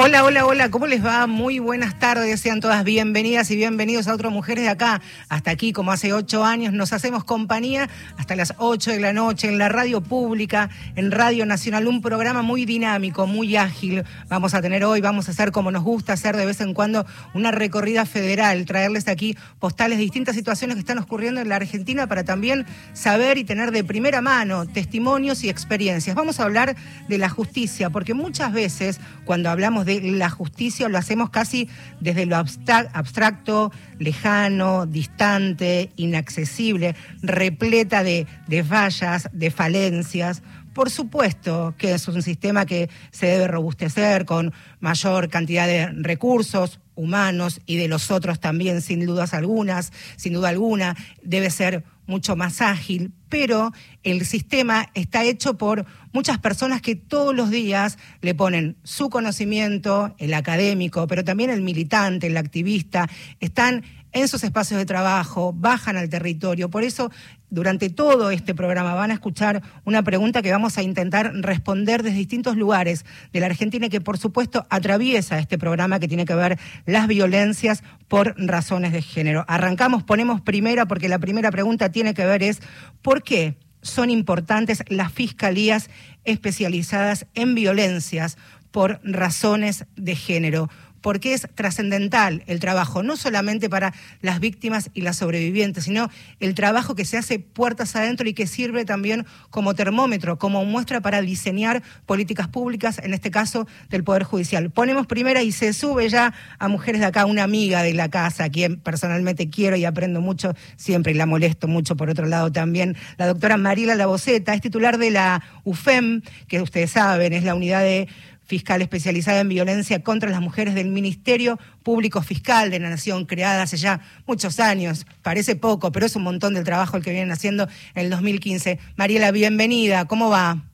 [0.00, 1.26] Hola, hola, hola, ¿cómo les va?
[1.26, 5.02] Muy buenas tardes, sean todas bienvenidas y bienvenidos a otras mujeres de acá.
[5.28, 9.48] Hasta aquí, como hace ocho años, nos hacemos compañía hasta las ocho de la noche
[9.48, 14.04] en la radio pública, en Radio Nacional, un programa muy dinámico, muy ágil.
[14.28, 17.04] Vamos a tener hoy, vamos a hacer como nos gusta hacer de vez en cuando
[17.34, 22.06] una recorrida federal, traerles aquí postales de distintas situaciones que están ocurriendo en la Argentina
[22.06, 26.14] para también saber y tener de primera mano testimonios y experiencias.
[26.14, 26.76] Vamos a hablar
[27.08, 31.68] de la justicia, porque muchas veces cuando hablamos de la justicia lo hacemos casi
[32.00, 40.42] desde lo abstra- abstracto, lejano, distante, inaccesible, repleta de, de fallas, de falencias.
[40.74, 46.80] Por supuesto que es un sistema que se debe robustecer con mayor cantidad de recursos
[46.94, 52.34] humanos y de los otros también, sin dudas algunas, sin duda alguna, debe ser mucho
[52.34, 58.34] más ágil, pero el sistema está hecho por muchas personas que todos los días le
[58.34, 64.78] ponen su conocimiento, el académico, pero también el militante, el activista, están en sus espacios
[64.78, 66.70] de trabajo, bajan al territorio.
[66.70, 67.10] Por eso,
[67.50, 72.18] durante todo este programa van a escuchar una pregunta que vamos a intentar responder desde
[72.18, 76.34] distintos lugares de la Argentina y que, por supuesto, atraviesa este programa que tiene que
[76.34, 79.44] ver las violencias por razones de género.
[79.48, 82.60] Arrancamos, ponemos primera, porque la primera pregunta tiene que ver es,
[83.02, 85.88] ¿por qué son importantes las fiscalías
[86.24, 88.36] especializadas en violencias
[88.70, 90.68] por razones de género?
[91.00, 96.10] Porque es trascendental el trabajo, no solamente para las víctimas y las sobrevivientes, sino
[96.40, 101.00] el trabajo que se hace puertas adentro y que sirve también como termómetro, como muestra
[101.00, 104.70] para diseñar políticas públicas, en este caso del Poder Judicial.
[104.70, 108.44] Ponemos primera y se sube ya a mujeres de acá, una amiga de la casa,
[108.44, 112.50] a quien personalmente quiero y aprendo mucho siempre y la molesto mucho por otro lado
[112.52, 117.54] también, la doctora Mariela Laboceta, es titular de la UFEM, que ustedes saben, es la
[117.54, 118.08] unidad de
[118.48, 123.62] fiscal especializada en violencia contra las mujeres del Ministerio Público Fiscal de la Nación, creada
[123.62, 125.06] hace ya muchos años.
[125.22, 128.78] Parece poco, pero es un montón del trabajo el que vienen haciendo en el 2015.
[128.96, 130.06] Mariela, bienvenida.
[130.06, 130.64] ¿Cómo va?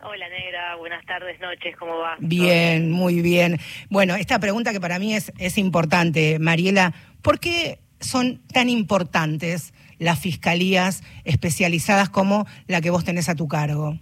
[0.00, 2.14] Hola Negra, buenas tardes, noches, ¿cómo va?
[2.20, 3.58] Bien, muy bien.
[3.90, 9.74] Bueno, esta pregunta que para mí es, es importante, Mariela, ¿por qué son tan importantes
[9.98, 13.98] las fiscalías especializadas como la que vos tenés a tu cargo?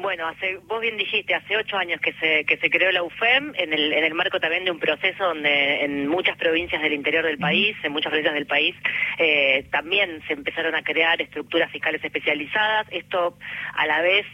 [0.00, 3.52] Bueno, hace, vos bien dijiste, hace ocho años que se, que se creó la UFEM
[3.54, 7.22] en el, en el marco también de un proceso donde en muchas provincias del interior
[7.22, 8.74] del país, en muchas provincias del país,
[9.18, 12.86] eh, también se empezaron a crear estructuras fiscales especializadas.
[12.90, 13.36] Esto
[13.74, 14.24] a la vez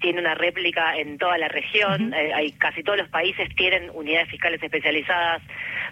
[0.00, 2.12] tiene una réplica en toda la región.
[2.14, 5.42] Eh, hay casi todos los países tienen unidades fiscales especializadas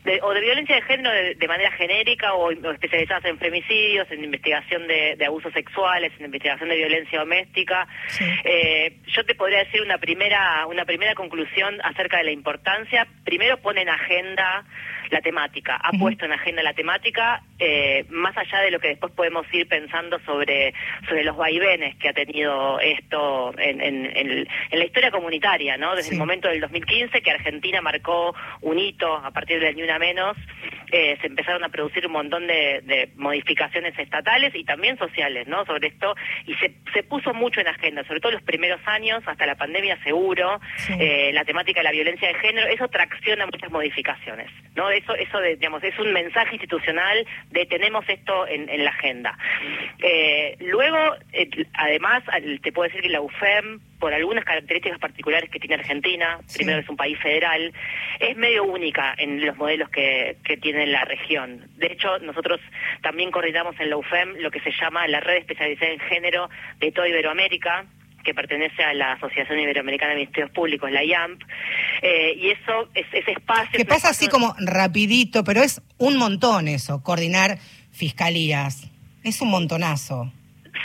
[0.04, 4.10] de, o de violencia de género de, de manera genérica o, o especializadas en femicidios,
[4.10, 7.86] en investigación de, de abusos sexuales, en investigación de violencia doméstica.
[8.08, 8.24] Sí.
[8.44, 13.06] Eh, yo te podría decir una primera una primera conclusión acerca de la importancia.
[13.24, 14.64] Primero pone en agenda
[15.10, 19.12] la temática, ha puesto en agenda la temática, eh, más allá de lo que después
[19.12, 20.74] podemos ir pensando sobre,
[21.08, 25.94] sobre los vaivenes que ha tenido esto en, en- en- en la historia comunitaria, ¿no?
[25.94, 26.14] Desde Sí.
[26.14, 30.36] el momento del 2015, que Argentina marcó un hito a partir del Ni Una Menos,
[30.90, 35.64] eh, se empezaron a producir un montón de, de modificaciones estatales y también sociales, ¿no?
[35.66, 36.14] Sobre esto,
[36.46, 40.02] y se, se puso mucho en agenda, sobre todo los primeros años, hasta la pandemia
[40.02, 40.94] seguro, Sí.
[40.98, 44.88] eh, la temática de la violencia de género, eso tracciona muchas modificaciones, ¿no?
[44.98, 49.36] Eso, eso de- digamos, es un mensaje institucional de tenemos esto en, en la agenda.
[50.02, 50.98] Eh, luego,
[51.32, 52.22] eh, además,
[52.62, 56.58] te puedo decir que la UFEM, por algunas características particulares que tiene Argentina, Sí.
[56.58, 57.72] primero es un país federal,
[58.20, 61.66] es medio única en los modelos que, que tiene la región.
[61.76, 62.60] De hecho, nosotros
[63.02, 66.48] también coordinamos en la UFEM lo que se llama la red especializada en género
[66.78, 67.86] de toda Iberoamérica,
[68.24, 71.40] que pertenece a la Asociación Iberoamericana de Ministerios Públicos, la IAMP,
[72.02, 73.78] eh, y eso, es, ese espacio...
[73.78, 77.58] Que pasa así como rapidito, pero es un montón eso, coordinar
[77.90, 78.90] fiscalías.
[79.24, 80.32] Es un montonazo.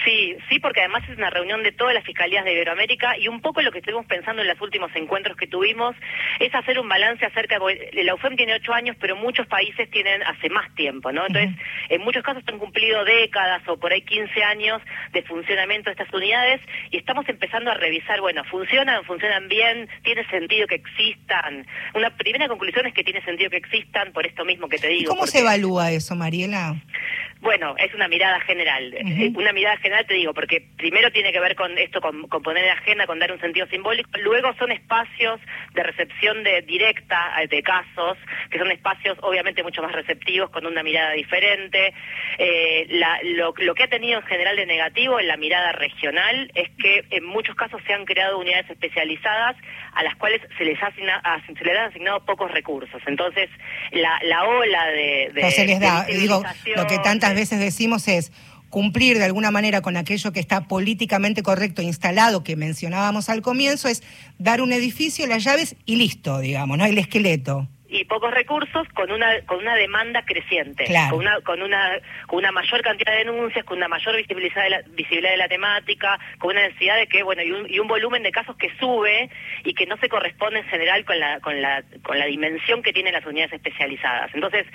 [0.03, 3.41] Sí, sí, porque además es una reunión de todas las fiscalías de Iberoamérica y un
[3.41, 5.95] poco lo que estuvimos pensando en los últimos encuentros que tuvimos
[6.39, 7.91] es hacer un balance acerca de...
[8.03, 11.25] La UFEM tiene ocho años, pero muchos países tienen hace más tiempo, ¿no?
[11.25, 11.55] Entonces,
[11.89, 16.13] en muchos casos han cumplido décadas o por ahí 15 años de funcionamiento de estas
[16.13, 16.59] unidades
[16.91, 19.03] y estamos empezando a revisar, bueno, ¿funcionan?
[19.05, 19.87] ¿Funcionan bien?
[20.03, 21.65] ¿Tiene sentido que existan?
[21.93, 24.99] Una primera conclusión es que tiene sentido que existan por esto mismo que te ¿Y
[24.99, 25.15] digo.
[25.15, 26.75] cómo se evalúa eso, Mariela?
[27.43, 28.95] Bueno, es una mirada general.
[29.35, 32.71] Una mirada general te digo, porque primero tiene que ver con esto, con, poner en
[32.71, 34.09] agenda, con dar un sentido simbólico.
[34.21, 35.41] Luego son espacios
[35.73, 38.17] de recepción de directa de casos,
[38.49, 41.93] que son espacios obviamente mucho más receptivos, con una mirada diferente.
[42.37, 42.87] Eh,
[43.35, 47.25] lo, que ha tenido en general de negativo en la mirada regional es que en
[47.25, 49.57] muchos casos se han creado unidades especializadas
[49.93, 53.01] a las cuales se les, asigna, se les han asignado pocos recursos.
[53.05, 53.49] Entonces,
[53.91, 55.29] la, la ola de...
[55.33, 56.41] de se les da, digo,
[56.77, 58.31] lo que tantas veces decimos es
[58.69, 63.87] cumplir de alguna manera con aquello que está políticamente correcto instalado, que mencionábamos al comienzo,
[63.87, 64.01] es
[64.39, 66.85] dar un edificio, las llaves y listo, digamos, ¿no?
[66.85, 71.99] El esqueleto y pocos recursos con una con una demanda creciente, con una con una
[72.25, 75.47] con una mayor cantidad de denuncias, con una mayor visibilidad de la, visibilidad de la
[75.47, 78.75] temática, con una necesidad de que bueno y un, y un volumen de casos que
[78.79, 79.29] sube
[79.63, 82.93] y que no se corresponde en general con la con la con la dimensión que
[82.93, 84.33] tienen las unidades especializadas.
[84.33, 84.65] Entonces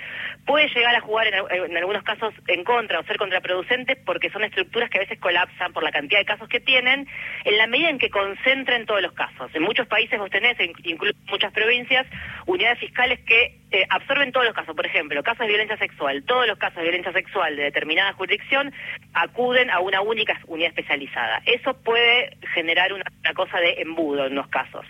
[0.45, 4.45] puede llegar a jugar en, en algunos casos en contra o ser contraproducente porque son
[4.45, 7.05] estructuras que a veces colapsan por la cantidad de casos que tienen
[7.43, 9.51] en la medida en que concentren todos los casos.
[9.53, 12.07] En muchos países vos tenés, incluso en muchas provincias,
[12.45, 14.75] unidades fiscales que eh, absorben todos los casos.
[14.75, 16.23] Por ejemplo, casos de violencia sexual.
[16.23, 18.73] Todos los casos de violencia sexual de determinada jurisdicción
[19.13, 21.41] acuden a una única unidad especializada.
[21.45, 24.85] Eso puede generar una, cosa de embudo en los casos.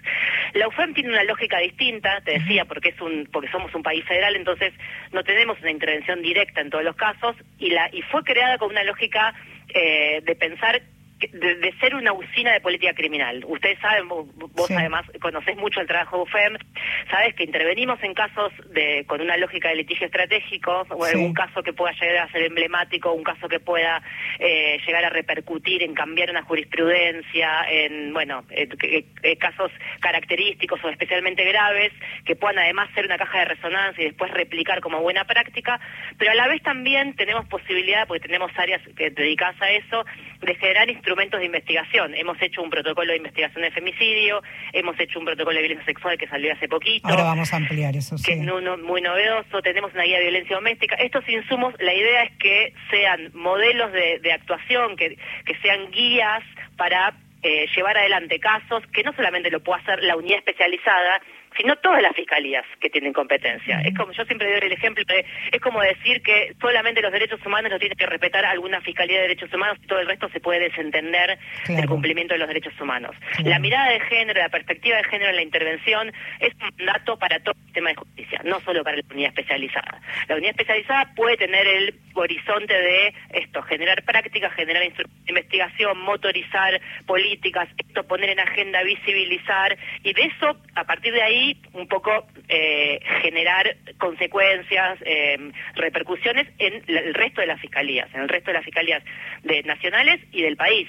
[0.53, 4.03] La UFEM tiene una lógica distinta, te decía, porque es un porque somos un país
[4.05, 4.73] federal, entonces
[5.11, 8.69] no tenemos una intervención directa en todos los casos y la y fue creada con
[8.71, 9.33] una lógica
[9.73, 10.81] eh, de pensar
[11.27, 13.43] de, ser una usina de política criminal.
[13.47, 14.27] Ustedes saben, vos,
[14.71, 16.57] además conocés mucho el trabajo de UFEM,
[17.09, 21.61] sabes que intervenimos en casos de con una lógica de litigio estratégico, o algún caso
[21.61, 24.01] que pueda llegar a ser emblemático, un caso que pueda
[24.39, 28.43] eh, llegar a repercutir en cambiar una jurisprudencia, en, bueno,
[29.39, 31.91] casos característicos o especialmente graves,
[32.25, 35.79] que puedan además ser una caja de resonancia y después replicar como buena práctica,
[36.17, 40.05] pero a la vez también tenemos posibilidad, porque tenemos áreas que dedicadas a eso,
[40.41, 42.13] de generar instrumentos de investigación.
[42.15, 44.41] Hemos hecho un protocolo de investigación de femicidio,
[44.73, 47.07] hemos hecho un protocolo de violencia sexual que salió hace poquito.
[47.07, 49.61] Ahora vamos a ampliar eso, Que es muy novedoso.
[49.61, 50.95] Tenemos una guía de violencia doméstica.
[50.95, 56.43] Estos insumos, la idea es que sean modelos de, actuación, que, que sean guías
[56.77, 61.21] para eh, llevar adelante casos que no solamente lo pueda hacer la unidad especializada,
[61.59, 63.81] sino todas las fiscalías que tienen competencia.
[63.81, 67.45] Es como yo siempre doy el ejemplo de, es como decir que solamente los derechos
[67.45, 70.39] humanos los tiene que respetar alguna fiscalía de derechos humanos y todo el resto se
[70.39, 73.13] puede desentender del cumplimiento de los derechos humanos.
[73.43, 77.39] La mirada de género, la perspectiva de género en la intervención es un dato para
[77.39, 80.01] todo el sistema de justicia, no solo para la unidad especializada.
[80.27, 84.83] La unidad especializada puede tener el horizonte de esto, generar prácticas, generar
[85.27, 91.61] investigación, motorizar políticas, esto poner en agenda, visibilizar y de eso, a partir de ahí,
[91.73, 95.37] un poco eh, generar consecuencias, eh,
[95.75, 99.03] repercusiones en el resto de las fiscalías, en el resto de las fiscalías
[99.43, 100.87] de nacionales y del país.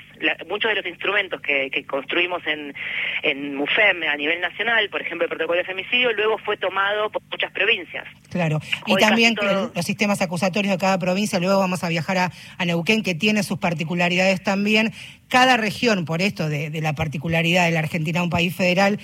[0.49, 2.75] muchos de los instrumentos que, construimos en,
[3.23, 7.23] en MUFEM a nivel nacional, por ejemplo el protocolo de femicidio, luego fue tomado por
[7.31, 8.07] muchas provincias.
[8.31, 9.35] Claro, y también
[9.75, 13.59] los sistemas acusatorios de cada provincia, luego vamos a viajar a, Neuquén, que tiene sus
[13.59, 14.93] particularidades también.
[15.29, 18.99] Cada región, por esto de, de la particularidad de la Argentina, un país federal,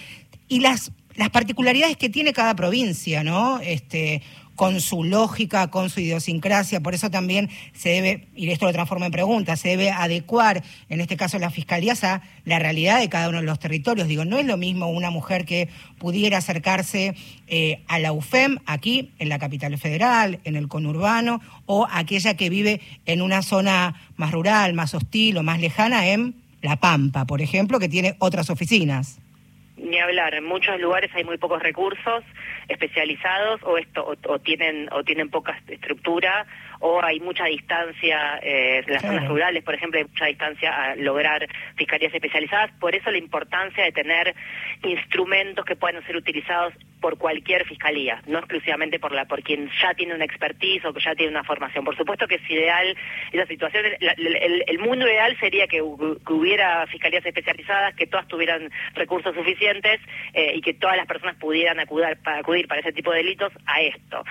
[0.49, 3.59] y las las particularidades que tiene cada provincia, ¿no?
[3.61, 4.23] Este,
[4.57, 9.07] con su lógica, con su idiosincrasia, por eso también se debe, y esto lo transforma
[9.07, 13.29] en pregunta, se debe adecuar, en este caso las fiscalías, a la realidad de cada
[13.29, 14.09] uno de los territorios.
[14.09, 17.14] Digo, no es lo mismo una mujer que pudiera acercarse
[17.47, 22.49] eh, a la UFEM aquí, en la capital federal, en el conurbano, o aquella que
[22.49, 27.43] vive en una zona más rural, más hostil o más lejana en La Pampa, por
[27.43, 29.19] ejemplo, que tiene otras oficinas
[29.87, 32.25] ni hablar, en muchos lugares hay muy pocos recursos
[32.69, 36.47] especializados o esto o, tienen o tienen poca estructura
[36.80, 40.97] o hay mucha distancia eh, en las zonas rurales, por ejemplo, hay mucha distancia a
[40.97, 44.35] lograr fiscalías especializadas, por eso la importancia de tener
[44.83, 49.95] instrumentos que puedan ser utilizados por cualquier fiscalía, no exclusivamente por la por quien ya
[49.95, 51.85] tiene una expertise o que ya tiene una formación.
[51.85, 52.97] Por supuesto que es ideal
[53.33, 53.85] esa situación.
[54.00, 60.00] el, mundo ideal sería que, hubiera fiscalías especializadas, que todas tuvieran recursos suficientes
[60.33, 63.52] eh, y que todas las personas pudieran acudir para, acudir para ese tipo de delitos
[63.66, 64.25] a esto.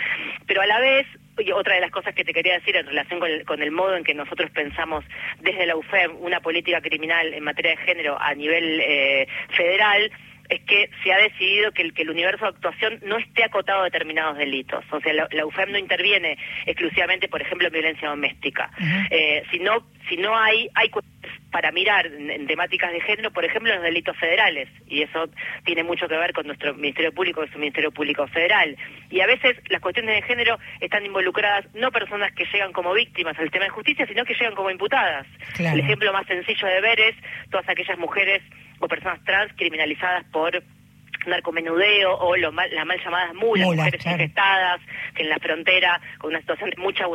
[0.46, 3.20] Pero a la vez y otra de las cosas que te quería decir en relación
[3.46, 5.04] con el, modo en que nosotros pensamos
[5.42, 10.12] desde la UFEM una política criminal en materia de género a nivel eh, federal
[10.50, 13.82] es que se ha decidido que el, que el universo de actuación no esté acotado
[13.82, 14.84] a determinados delitos.
[14.92, 18.70] O sea, la, UFEM no interviene exclusivamente, por ejemplo, en violencia doméstica.
[19.10, 20.90] Eh, sino, si no hay, hay
[21.52, 25.30] para mirar en, temáticas de género, por ejemplo, los delitos federales, y eso
[25.64, 28.76] tiene mucho que ver con nuestro Ministerio Público, que es un Ministerio Público Federal.
[29.10, 33.38] Y a veces las cuestiones de género están involucradas no personas que llegan como víctimas
[33.40, 35.26] al tema de justicia, sino que llegan como imputadas.
[35.58, 37.16] El ejemplo más sencillo de ver es
[37.50, 38.44] todas aquellas mujeres
[38.80, 40.62] o personas trans criminalizadas por
[41.26, 44.82] narcomenudeo o lo mal, las mal llamadas mulas, mujeres infectadas,
[45.16, 47.08] que en la frontera, con una situación de mucha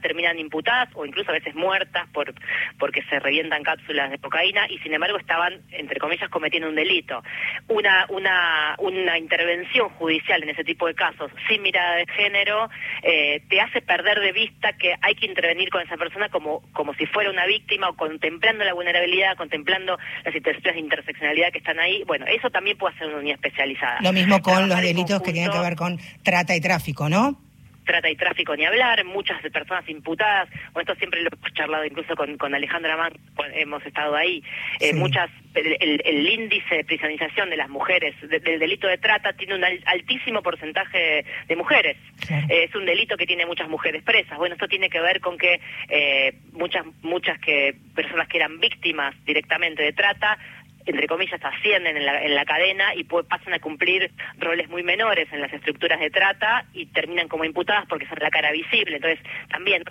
[0.00, 2.34] terminan imputadas o incluso a veces muertas por
[2.78, 7.22] porque se revientan cápsulas de cocaína y sin embargo estaban, entre comillas, cometiendo un delito.
[7.68, 12.68] Una, una, una intervención judicial en ese tipo de casos sin mirada de género
[13.02, 16.94] eh, te hace perder de vista que hay que intervenir con esa persona como, como
[16.94, 21.78] si fuera una víctima o contemplando la vulnerabilidad, contemplando las situaciones de interseccionalidad que están
[21.78, 22.04] ahí.
[22.06, 23.98] Bueno, eso también puede ser un especializada.
[24.00, 27.43] Lo mismo con los delitos que tienen que ver con trata y tráfico, ¿no?
[27.84, 32.14] Trata y tráfico ni hablar, muchas personas imputadas, o esto siempre lo hemos charlado incluso
[32.16, 33.12] con, con Alejandra Mann,
[33.54, 34.42] hemos estado ahí,
[34.80, 39.64] eh, muchas, el, índice de prisionización de las mujeres del delito de trata tiene un
[39.64, 41.96] altísimo porcentaje de mujeres,
[42.30, 45.38] eh, es un delito que tiene muchas mujeres presas, bueno, esto tiene que ver con
[45.38, 50.38] que eh, muchas, muchas que personas que eran víctimas directamente de trata
[50.86, 55.28] entre comillas, ascienden en la, en la cadena y pasan a cumplir roles muy menores
[55.32, 58.96] en las estructuras de trata y terminan como imputadas porque son la cara visible.
[58.96, 59.82] Entonces, también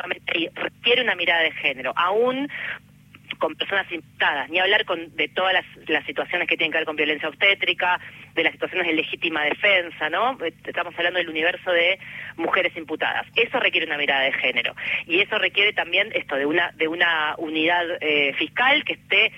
[0.56, 2.50] requiere una mirada de género, aún
[3.40, 6.86] con personas imputadas, ni hablar con, de todas las, las, situaciones que tienen que ver
[6.86, 8.00] con violencia obstétrica,
[8.36, 10.38] de las situaciones de legítima defensa, ¿no?
[10.66, 12.00] Estamos hablando del universo de
[12.38, 13.28] mujeres imputadas.
[13.36, 17.36] Eso requiere una mirada de género y eso requiere también esto de una de una
[17.38, 19.34] unidad eh, fiscal que esté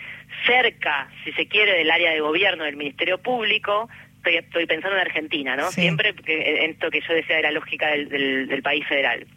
[0.45, 3.89] cerca, si se quiere, del área de gobierno del Ministerio Público,
[4.31, 5.71] estoy, pensando en Argentina, ¿no?
[5.71, 9.27] Siempre en esto que yo decía de la lógica del, país federal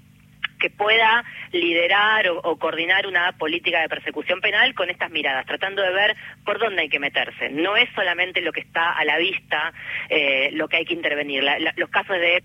[0.59, 5.93] que pueda liderar o, coordinar una política de persecución penal con estas miradas, tratando de
[5.93, 7.51] ver por dónde hay que meterse.
[7.51, 9.73] No es solamente lo que está a la vista
[10.09, 11.45] eh, lo que hay que intervenir.
[11.77, 12.43] los casos de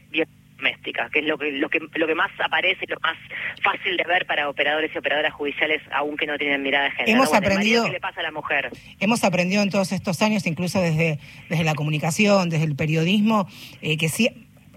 [0.63, 3.17] doméstica, que es lo que, lo que, lo que más aparece, lo más
[3.61, 7.17] fácil de ver para operadores y operadoras judiciales, aunque no tienen mirada de género.
[7.17, 8.69] Hemos aprendido, ¿qué le pasa a la mujer?
[8.99, 13.47] Hemos aprendido en todos estos años, incluso desde, desde la comunicación, desde el periodismo,
[13.81, 14.29] eh, que sí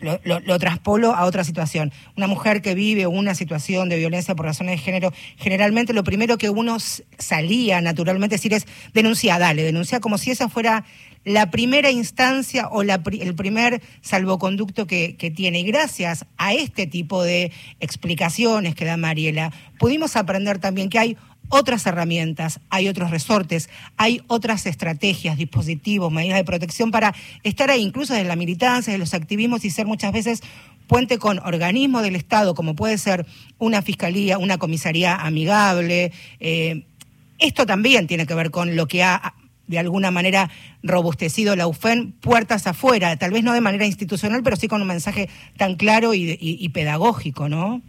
[0.07, 1.93] lo, lo, traspolo a otra situación.
[2.17, 6.39] Una mujer que vive una situación de violencia por razones de género, generalmente lo primero
[6.39, 6.79] que uno
[7.19, 10.85] salía naturalmente decir es denuncia, dale, denuncia como si esa fuera
[11.25, 15.59] la primera instancia o el primer salvoconducto que, que, tiene.
[15.59, 21.17] Y gracias a este tipo de explicaciones que da Mariela, pudimos aprender también que hay
[21.49, 27.83] otras herramientas, hay otros resortes, hay otras estrategias, dispositivos, medidas de protección para estar ahí,
[27.83, 30.43] incluso desde la militancia, de los activismos y ser muchas veces
[30.87, 33.27] puente con organismos del Estado, como puede ser
[33.59, 36.13] una fiscalía, una comisaría amigable.
[36.41, 36.85] Eh,
[37.39, 39.35] esto también tiene que ver con lo que ha
[39.67, 40.51] de alguna manera
[40.83, 44.87] robustecido la UFEN puertas afuera, tal vez no de manera institucional, pero sí con un
[44.87, 47.83] mensaje tan claro y, pedagógico, ¿no?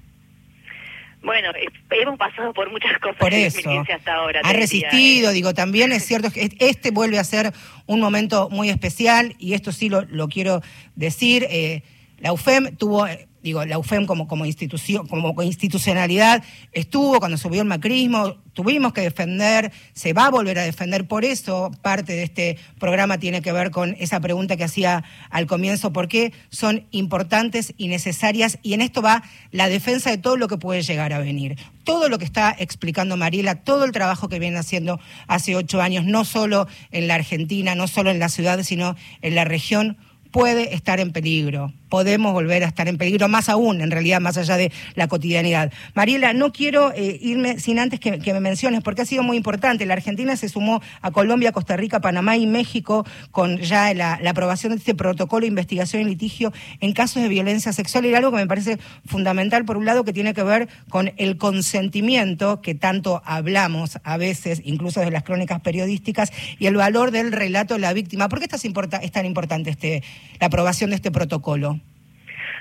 [1.21, 1.49] Bueno,
[1.89, 3.59] hemos pasado por muchas cosas por eso.
[3.93, 4.41] hasta ahora.
[4.43, 7.53] Ha resistido, digo, también es cierto que este vuelve a ser
[7.85, 10.61] un momento muy especial y esto sí lo, lo quiero
[10.95, 11.45] decir.
[11.49, 11.83] Eh,
[12.19, 13.05] la UFEM tuvo
[13.47, 19.01] digo, la UFEM como, como institución, como institucionalidad estuvo cuando subió el macrismo, tuvimos que
[19.01, 23.51] defender, se va a volver a defender, por eso parte de este programa tiene que
[23.51, 28.73] ver con esa pregunta que hacía al comienzo, por qué son importantes y necesarias, y
[28.73, 31.57] en esto va la defensa de todo lo que puede llegar a venir.
[31.83, 36.03] Todo lo que está explicando Mariela, todo el trabajo que viene haciendo hace ocho años,
[36.03, 39.97] no solo en la Argentina, no solo en la ciudad, sino en la región,
[40.31, 44.37] puede estar en peligro podemos volver a estar en peligro, más aún, en realidad, más
[44.37, 45.71] allá de la cotidianidad.
[45.93, 49.85] Mariela, no quiero eh, irme sin antes que, me menciones, porque ha sido muy importante.
[49.85, 54.73] La Argentina se sumó a Colombia, Costa Rica, Panamá y México con ya la, aprobación
[54.73, 58.37] de este protocolo de investigación y litigio en casos de violencia sexual y algo que
[58.37, 63.21] me parece fundamental, por un lado, que tiene que ver con el consentimiento que tanto
[63.25, 67.93] hablamos a veces, incluso de las crónicas periodísticas, y el valor del relato de la
[67.93, 68.29] víctima.
[68.29, 70.03] ¿Por qué es tan importante este,
[70.39, 71.79] la aprobación de este protocolo?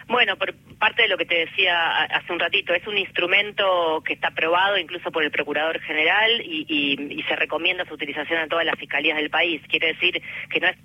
[0.09, 4.13] Bueno, por parte de lo que te decía hace un ratito, es un instrumento que
[4.13, 8.79] está aprobado incluso por el Procurador General y, se recomienda su utilización en todas las
[8.79, 9.61] fiscalías del país.
[9.69, 10.77] Quiere decir que no es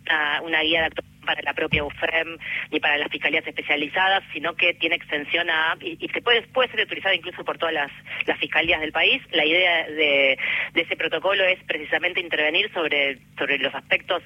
[0.44, 2.38] una, guía de actuación para la propia UFEM
[2.72, 6.82] ni para las fiscalías especializadas, sino que tiene extensión a, y, se puede, puede ser
[6.82, 7.92] utilizada incluso por todas las,
[8.26, 9.22] las fiscalías del país.
[9.32, 10.38] La idea de,
[10.74, 14.24] de ese protocolo es precisamente intervenir sobre, sobre los aspectos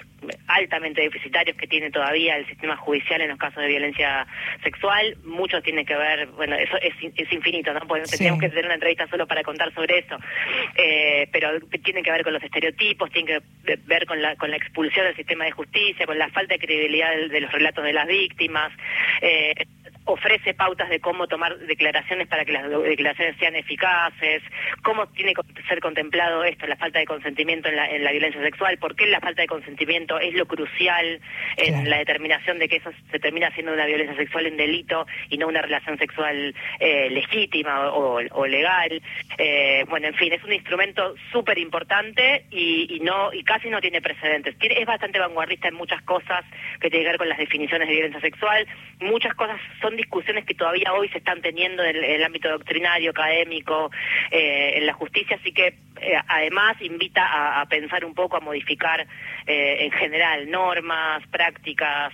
[0.47, 4.25] altamente deficitarios que tiene todavía el sistema judicial en los casos de violencia
[4.63, 5.17] sexual.
[5.23, 7.81] Mucho tiene que ver, bueno, eso es, es infinito, ¿no?
[7.87, 10.17] Porque tendríamos que tener una entrevista solo para contar sobre eso.
[10.75, 14.57] Eh, pero tiene que ver con los estereotipos, tiene que ver con la, con la
[14.57, 18.08] expulsión del sistema de justicia, con la falta de credibilidad de, los relatos de las
[18.08, 18.72] víctimas.
[19.22, 19.54] Eh,
[20.05, 24.43] ofrece pautas de cómo tomar declaraciones para que las declaraciones sean eficaces,
[24.83, 28.41] cómo tiene que ser contemplado esto, la falta de consentimiento en la, en la violencia
[28.41, 31.19] sexual, por qué la falta de consentimiento es lo crucial
[31.57, 35.38] en la determinación de que eso se termina siendo una violencia sexual en delito y
[35.38, 39.01] no una relación sexual eh, legítima o, legal.
[39.38, 43.81] Eh, bueno, en fin, es un instrumento súper importante y, y, no y casi no
[43.81, 44.55] tiene precedentes.
[44.59, 46.45] es bastante vanguardista en muchas cosas
[46.79, 48.67] que tienen que ver con las definiciones de violencia sexual.
[49.00, 53.91] Muchas cosas son discusiones que todavía hoy se están teniendo en el, ámbito doctrinario, académico,
[54.31, 55.67] eh, en la justicia, así que
[56.01, 59.07] eh, además invita a, pensar un poco, a modificar
[59.47, 62.13] eh, en general normas, prácticas,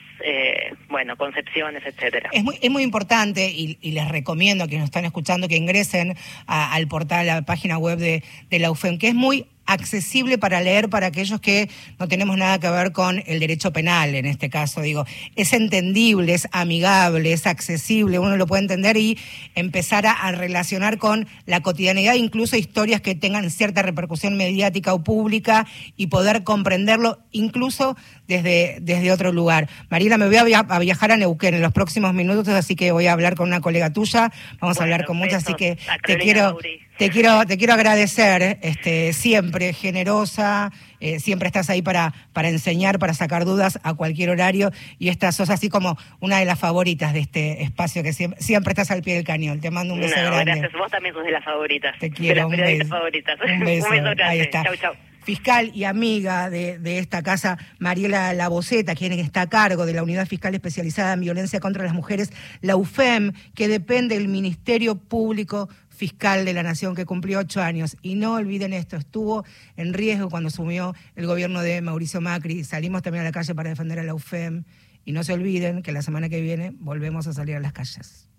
[0.88, 2.30] bueno, concepciones, etcétera.
[2.32, 6.16] Es muy, es muy importante y, les recomiendo a quienes nos están escuchando que ingresen
[6.48, 10.62] al portal, a la página web de, de la UFEM, que es muy accesible para
[10.62, 14.50] leer para aquellos que no tenemos nada que ver con el derecho penal, en este
[14.50, 19.18] caso, digo, es entendible, es amigable, es accesible, uno lo puede entender y
[19.56, 25.68] empezar a, relacionar con la cotidianidad, incluso historias que tengan cierta repercusión mediática o pública
[25.98, 27.98] y poder comprenderlo incluso
[28.32, 29.68] desde, desde otro lugar.
[29.90, 33.12] Mariela, me voy a, viajar a Neuquén en los próximos minutos, así que voy a
[33.12, 36.58] hablar con una colega tuya, vamos a hablar con muchas, así que te quiero...
[36.98, 43.00] Te quiero, te quiero agradecer, este, siempre generosa, eh, siempre estás ahí para, para enseñar,
[43.00, 44.70] para sacar dudas a cualquier horario
[45.00, 48.74] y esta sos así como una de las favoritas de este espacio que siempre, siempre
[48.74, 49.62] estás al pie del cañón.
[49.62, 50.44] Te mando un beso grande.
[50.46, 51.98] Gracias, vos también sos de las favoritas.
[51.98, 52.90] Te quiero, de las un beso.
[52.92, 53.40] favoritas.
[53.42, 54.24] Un beso, un beso grande.
[54.24, 54.64] Ahí está.
[54.64, 59.86] Chau, chau fiscal y amiga de, de, esta casa, Mariela Laboceta, quien está a cargo
[59.86, 64.28] de la Unidad Fiscal Especializada en Violencia contra las Mujeres, la UFEM, que depende del
[64.28, 65.70] Ministerio Público
[66.02, 67.96] fiscal de la Nación que cumplió ocho años.
[68.02, 69.46] Y no olviden esto, estuvo
[69.78, 72.64] en riesgo cuando asumió el gobierno de Mauricio Macri.
[72.64, 74.64] Salimos también a la calle para defender a la UFEM.
[75.06, 78.31] Y no se olviden que la semana que viene volvemos a salir a las calles.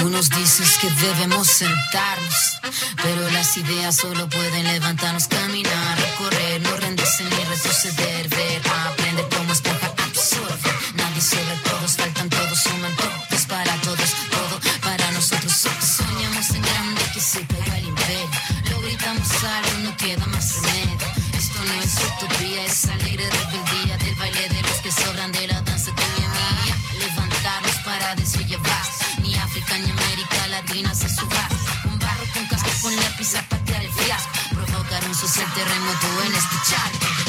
[0.00, 2.58] Tú nos dices que debemos sentarnos,
[3.02, 9.52] pero las ideas solo pueden levantarnos, caminar, correr, no rendirse ni retroceder, ver, aprender cómo
[9.52, 10.70] esponja absorbe.
[10.94, 15.52] Nadie sobre todos, faltan todos, suman todos para todos, todo para nosotros.
[15.52, 18.30] Soñamos en grande que se caiga el imperio,
[18.70, 21.08] lo gritamos algo, no queda más remedio.
[21.36, 23.19] Esto no es utopía, es salir
[35.64, 37.19] terremoto en este charco.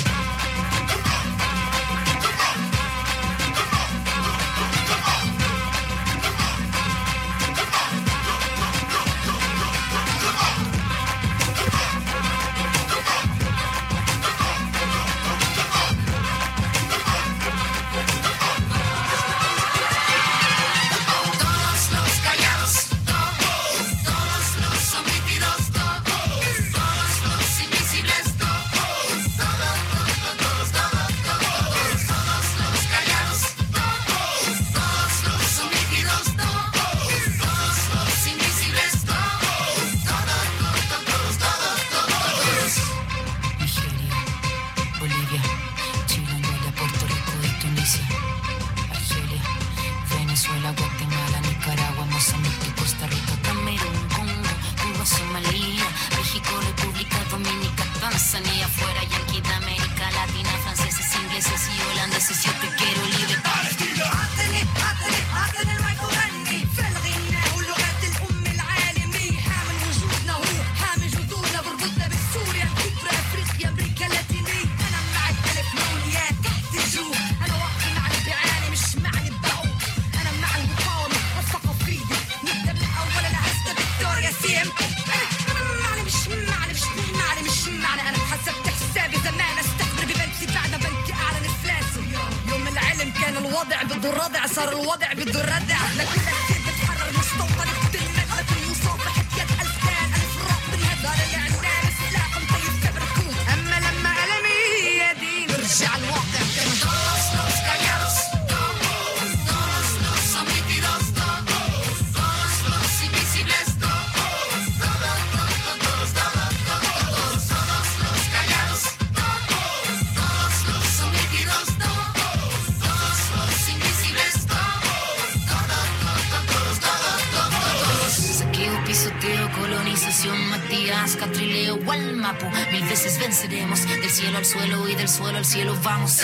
[129.51, 132.45] Colonización, Matías, Catrileo, Walmapu.
[132.71, 136.21] Mil veces venceremos, del cielo al suelo y del suelo al cielo vamos.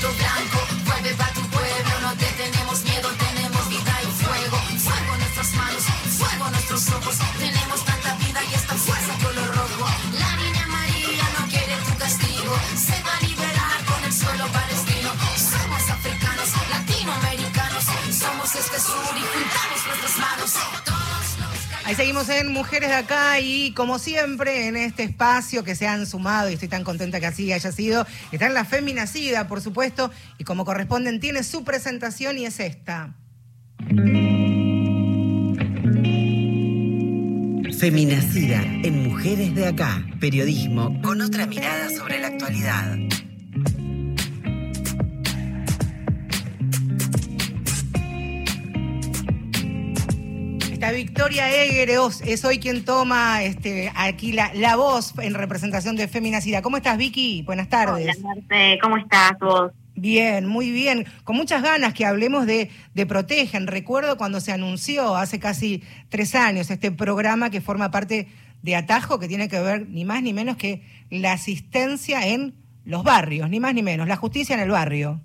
[0.00, 0.67] Blanco,
[21.88, 26.06] Ahí seguimos en Mujeres de Acá y como siempre en este espacio que se han
[26.06, 30.10] sumado y estoy tan contenta que así haya sido, está en la Feminacida, por supuesto,
[30.36, 33.14] y como corresponden tiene su presentación y es esta.
[37.78, 40.04] Feminacida en Mujeres de Acá.
[40.20, 42.98] Periodismo con otra mirada sobre la actualidad.
[50.92, 56.62] Victoria Egereos, es hoy quien toma este, aquí la, la voz en representación de Feminacida.
[56.62, 57.42] ¿Cómo estás, Vicky?
[57.42, 58.18] Buenas tardes.
[58.18, 59.72] Hola, Marce, ¿cómo estás vos?
[59.94, 61.06] Bien, muy bien.
[61.24, 63.66] Con muchas ganas que hablemos de, de Protegen.
[63.66, 68.28] Recuerdo cuando se anunció hace casi tres años este programa que forma parte
[68.62, 73.02] de Atajo, que tiene que ver ni más ni menos que la asistencia en los
[73.02, 75.20] barrios, ni más ni menos, la justicia en el barrio.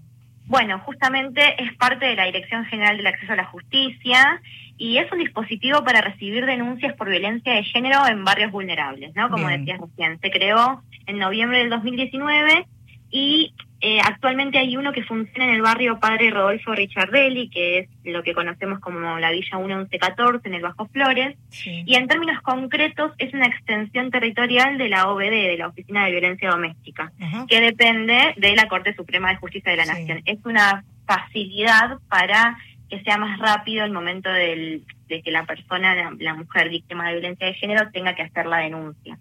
[0.45, 4.41] Bueno, justamente es parte de la Dirección General del Acceso a la Justicia
[4.77, 9.29] y es un dispositivo para recibir denuncias por violencia de género en barrios vulnerables, ¿no?
[9.29, 9.65] Como Bien.
[9.65, 12.65] decías recién, se creó en noviembre del 2019
[13.11, 13.53] y
[13.85, 18.23] eh, actualmente hay uno que funciona en el barrio Padre Rodolfo Richardelli, que es lo
[18.23, 23.33] que conocemos como la Villa 1114 en el Bajo Flores, y en términos concretos es
[23.33, 27.11] una extensión territorial de la OBD, de la Oficina de Violencia Doméstica.
[27.21, 27.45] Ajá.
[27.47, 29.89] que depende de la Corte Suprema de Justicia de la Sí.
[29.91, 30.21] Nación.
[30.25, 32.57] Es una facilidad para
[32.93, 37.13] que sea más rápido el momento del- de que la persona, la, mujer víctima de
[37.13, 39.17] violencia de género, tenga que hacer la denuncia.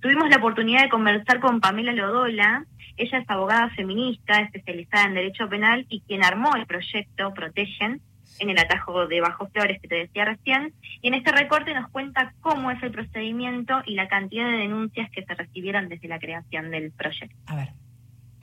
[0.00, 2.66] Tuvimos la oportunidad de conversar con Pamela Lodola.
[2.98, 8.02] Ella es abogada feminista, especializada en derecho penal y quien armó el proyecto Protegen
[8.38, 10.74] en el atajo de Bajo Flores que te decía recién.
[11.00, 15.10] Y en este recorte nos cuenta cómo es el procedimiento y la cantidad de denuncias
[15.10, 17.36] que se recibieron desde la creación del proyecto.
[17.46, 17.68] A ver.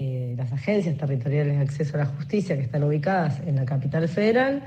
[0.05, 4.09] Eh, las agencias territoriales de acceso a la justicia que están ubicadas en la capital
[4.09, 4.61] federal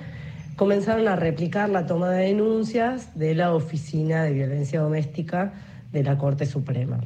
[0.57, 5.53] comenzaron a replicar la toma de denuncias de la Oficina de Violencia Doméstica
[5.93, 7.01] de la Corte Suprema.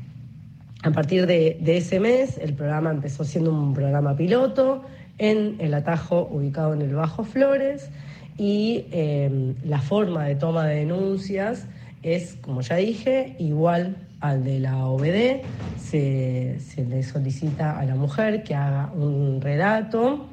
[0.85, 4.85] A partir de, ese mes, el programa empezó siendo un programa piloto
[5.19, 7.90] en el atajo ubicado en el Bajo Flores
[8.38, 11.66] y eh, la forma de toma de denuncias
[12.05, 15.43] es, como ya dije, igual al de la OBD.
[15.79, 20.27] Se, se le solicita a la mujer que haga un relato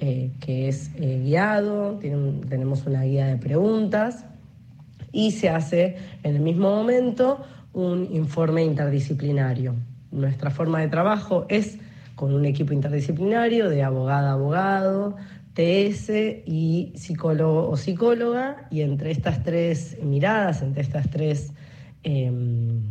[0.00, 4.24] eh, que es eh, guiado, tenemos una guía de preguntas
[5.10, 9.74] y se hace en el mismo momento un informe interdisciplinario.
[10.12, 11.78] Nuestra forma de trabajo es
[12.14, 15.16] con un equipo interdisciplinario de abogada abogado,
[15.54, 16.10] TS
[16.46, 21.52] y psicólogo o psicóloga, y entre estas tres miradas, entre estas tres
[22.04, 22.84] em,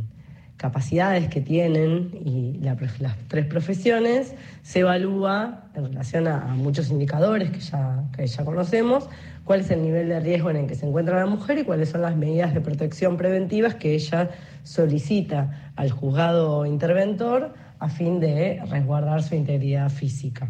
[0.58, 7.52] capacidades que tienen y las tres profesiones, se evalúa en relación a, a muchos indicadores
[7.52, 9.08] que ya, que ya conocemos,
[9.46, 11.90] cuál es el nivel de riesgo en el que se encuentra la mujer y cuáles
[11.90, 14.32] son las medidas de protección preventivas que ella
[14.64, 20.50] solicita al juzgado interventor a fin de resguardar su integridad física.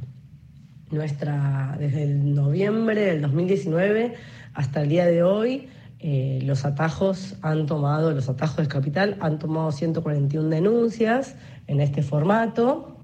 [0.90, 4.16] Nuestra, desde el noviembre del 2019
[4.54, 5.68] hasta el día de hoy,
[6.00, 12.04] eh, los atajos han tomado, los atajos del capital han tomado 141 denuncias en este
[12.04, 12.98] formato.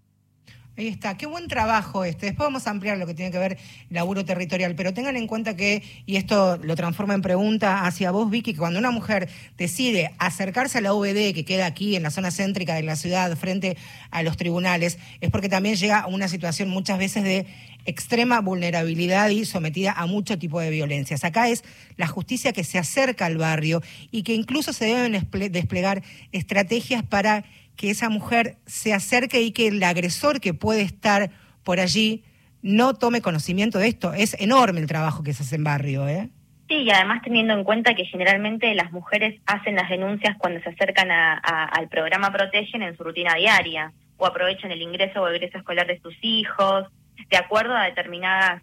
[0.76, 2.26] Ahí está, qué buen trabajo este.
[2.26, 3.60] Después vamos a ampliar lo que tiene que ver
[3.92, 8.32] laburo territorial, pero tengan en cuenta que, y esto lo transforma en pregunta hacia vos,
[8.32, 12.10] Vicky, que cuando una mujer decide acercarse a la UBD, que queda aquí en la
[12.10, 13.78] zona céntrica de la ciudad, frente
[14.10, 17.46] a los tribunales, es porque también llega a una situación muchas veces de
[17.86, 21.24] extrema vulnerabilidad y sometida a mucho tipo de violencias.
[21.24, 21.64] Acá es
[21.98, 27.04] la justicia que se acerca al barrio y que incluso se deben esple- desplegar estrategias
[27.04, 27.44] para
[27.76, 31.32] que esa mujer se acerque y que el agresor que puede estar
[31.64, 32.24] por allí
[32.62, 34.14] no tome conocimiento de esto.
[34.14, 36.30] Es enorme el trabajo que se hace en barrio, ¿eh?
[36.70, 40.70] Sí, y además teniendo en cuenta que generalmente las mujeres hacen las denuncias cuando se
[40.70, 45.28] acercan a- a- al programa Protegen en su rutina diaria o aprovechan el ingreso o
[45.28, 46.88] egreso escolar de sus hijos,
[47.30, 48.62] de acuerdo a determinados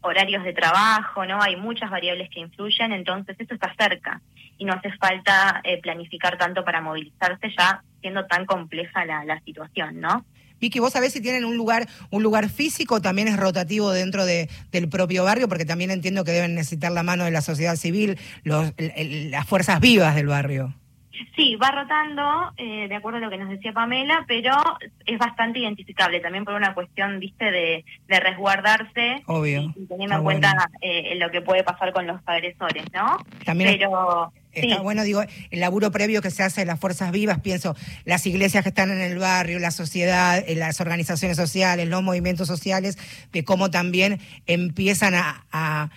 [0.00, 1.40] horarios de trabajo, ¿no?
[1.42, 4.20] Hay muchas variables que influyen, entonces eso está cerca
[4.58, 9.40] y no hace falta eh, planificar tanto para movilizarse ya siendo tan compleja la, la
[9.40, 10.24] situación, ¿no?
[10.60, 14.48] Vicky, ¿vos sabés si tienen un lugar, un lugar físico también es rotativo dentro de,
[14.70, 15.48] del propio barrio?
[15.48, 19.80] Porque también entiendo que deben necesitar la mano de la sociedad civil, los, las fuerzas
[19.80, 20.72] vivas del barrio.
[21.36, 24.52] Sí, va rotando, eh, de acuerdo a lo que nos decía Pamela, pero
[25.06, 29.22] es bastante identificable también por una cuestión, viste, de, de resguardarse.
[29.26, 29.72] Obvio.
[29.76, 33.18] Y, teniendo en cuenta eh, lo que puede pasar con los agresores, ¿no?
[33.44, 33.70] También.
[33.78, 34.32] Pero.
[34.52, 37.74] Está bueno, digo, el laburo previo que se hace de las fuerzas vivas, pienso,
[38.04, 42.46] las iglesias que están en el barrio, la sociedad, eh, las organizaciones sociales, los movimientos
[42.46, 42.96] sociales,
[43.32, 45.90] de cómo también empiezan a a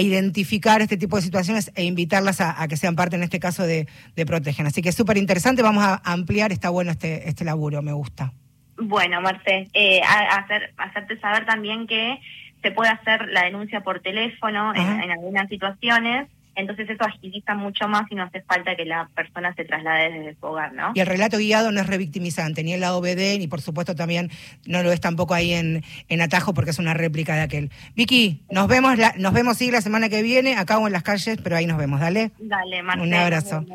[0.00, 3.86] identificar este tipo de situaciones e invitarlas a, que sean parte, en este caso, de,
[4.16, 4.66] de Protegen.
[4.66, 8.32] Así que es súper interesante, vamos a ampliar, está bueno este, este laburo, me gusta.
[8.76, 12.18] Bueno, Marce, eh, hacer, hacerte saber también que
[12.62, 17.88] se puede hacer la denuncia por teléfono en, en algunas situaciones entonces eso agiliza mucho
[17.88, 20.92] más y no hace falta que la persona se traslade desde su hogar, ¿no?
[20.94, 24.30] Y el relato guiado no es revictimizante, ni en la OBD, ni por supuesto también
[24.66, 27.70] no lo es tampoco ahí en, en Atajo porque es una réplica de aquel.
[27.96, 31.02] Vicky, nos vemos la, nos vemos sí la semana que viene, acá o en las
[31.02, 32.32] calles, pero ahí nos vemos, dale.
[32.38, 33.04] Dale, Marcelo.
[33.04, 33.66] Un abrazo.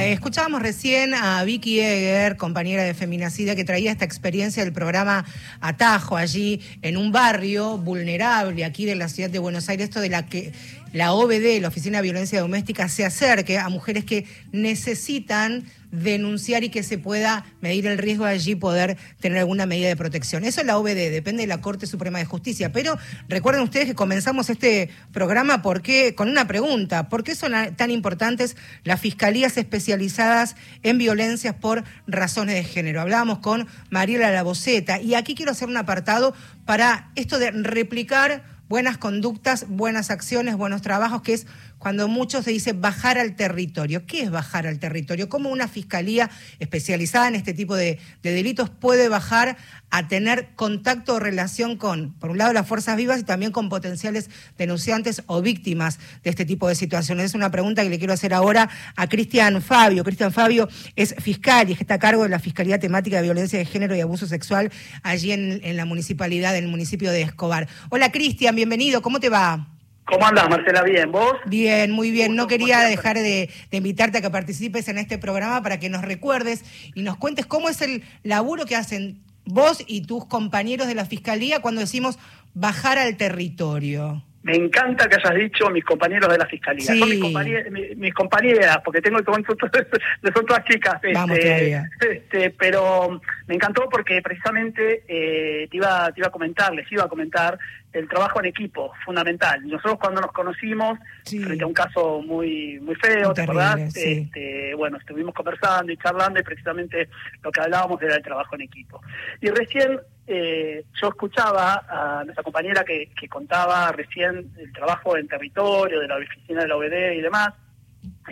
[0.00, 5.26] Ah, escuchábamos recién a Vicky Eger, compañera de Feminacida, que traía esta experiencia del programa
[5.60, 10.08] Atajo allí en un barrio vulnerable aquí de la ciudad de Buenos Aires, esto de
[10.08, 10.54] la que
[10.94, 16.68] la OBD, la Oficina de Violencia Doméstica, se acerque a mujeres que necesitan denunciar y
[16.68, 20.44] que se pueda medir el riesgo de allí poder tener alguna medida de protección.
[20.44, 22.72] Eso es la OBD, depende de la Corte Suprema de Justicia.
[22.72, 22.98] Pero
[23.28, 28.56] recuerden ustedes que comenzamos este programa porque, con una pregunta, ¿por qué son tan importantes
[28.84, 33.00] las fiscalías especializadas en violencias por razones de género?
[33.00, 38.98] Hablábamos con Mariela Laboceta y aquí quiero hacer un apartado para esto de replicar buenas
[38.98, 41.48] conductas, buenas acciones, buenos trabajos, que es
[41.80, 44.04] cuando muchos se dice bajar al territorio.
[44.06, 45.30] ¿Qué es bajar al territorio?
[45.30, 49.56] ¿Cómo una fiscalía especializada en este tipo de, delitos puede bajar
[49.88, 53.70] a tener contacto o relación con, por un lado, las fuerzas vivas y también con
[53.70, 57.24] potenciales denunciantes o víctimas de este tipo de situaciones?
[57.24, 60.04] Es una pregunta que le quiero hacer ahora a Cristian Fabio.
[60.04, 63.64] Cristian Fabio es fiscal y está a cargo de la Fiscalía Temática de Violencia de
[63.64, 64.70] Género y Abuso Sexual
[65.02, 67.68] allí en, en la municipalidad, en el municipio de Escobar.
[67.88, 69.79] Hola Cristian, bienvenido, ¿cómo te va?
[70.10, 70.82] ¿Cómo andas, Marcela?
[70.82, 71.12] ¿Bien?
[71.12, 71.36] ¿Vos?
[71.46, 72.34] Bien, muy bien.
[72.34, 76.64] No quería dejar de, invitarte a que participes en este programa para que nos recuerdes
[76.94, 81.04] y nos cuentes cómo es el laburo que hacen vos y tus compañeros de la
[81.04, 82.18] Fiscalía cuando decimos
[82.54, 84.24] bajar al territorio.
[84.42, 86.86] Me encanta que hayas dicho mis compañeros de la fiscalía.
[86.86, 89.44] Son mis, compañeras, porque tengo son,
[90.34, 90.98] son todas chicas.
[91.04, 96.90] Este, este, pero me encantó porque precisamente eh, te, iba, te iba a comentar, les
[96.90, 97.58] iba a comenar
[97.92, 99.66] el trabajo en equipo, fundamental.
[99.66, 103.96] Nosotros cuando nos conocimos, frente a un caso muy muy feo, ¿te acordás?
[103.96, 107.08] Este, bueno, estuvimos conversando y charlando y precisamente
[107.42, 109.00] lo que hablábamos era el trabajo en equipo.
[109.40, 116.00] Y recién eh, yo escuchaba a nuestra compañera que, contaba recién el trabajo en territorio,
[116.00, 117.50] de la oficina de la OBD y demás,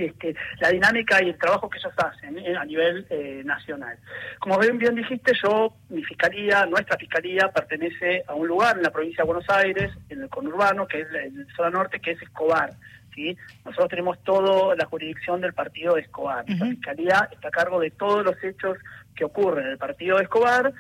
[0.07, 3.99] este, la dinámica y el trabajo que ellos hacen eh, a nivel eh, nacional.
[4.39, 8.91] Como bien, bien dijiste, yo, mi fiscalía, nuestra fiscalía, pertenece a un lugar en la
[8.91, 12.71] provincia de Buenos Aires, en el conurbano, que es el zona norte, que es Escobar.
[13.15, 13.37] ¿sí?
[13.65, 16.45] Nosotros tenemos toda la jurisdicción del partido de Escobar.
[16.49, 18.79] La fiscalía está a cargo de todos los hechos
[19.15, 20.73] que ocurren en el partido de Escobar,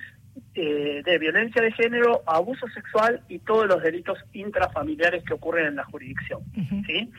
[0.54, 5.76] eh, de violencia de género, abuso sexual y todos los delitos intrafamiliares que ocurren en
[5.76, 6.42] la jurisdicción.
[6.87, 7.11] ¿sí?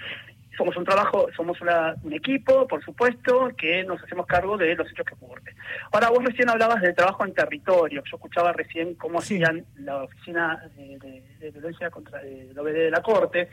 [0.59, 5.05] Somos un trabajo, somos un equipo, por supuesto, que nos hacemos cargo de los hechos
[5.05, 5.55] que ocurren.
[5.93, 8.03] Ahora, vos recién hablabas del trabajo en territorio.
[8.03, 13.49] Yo escuchaba recién cómo hacían la oficina de, violencia contra el OBD de la Corte.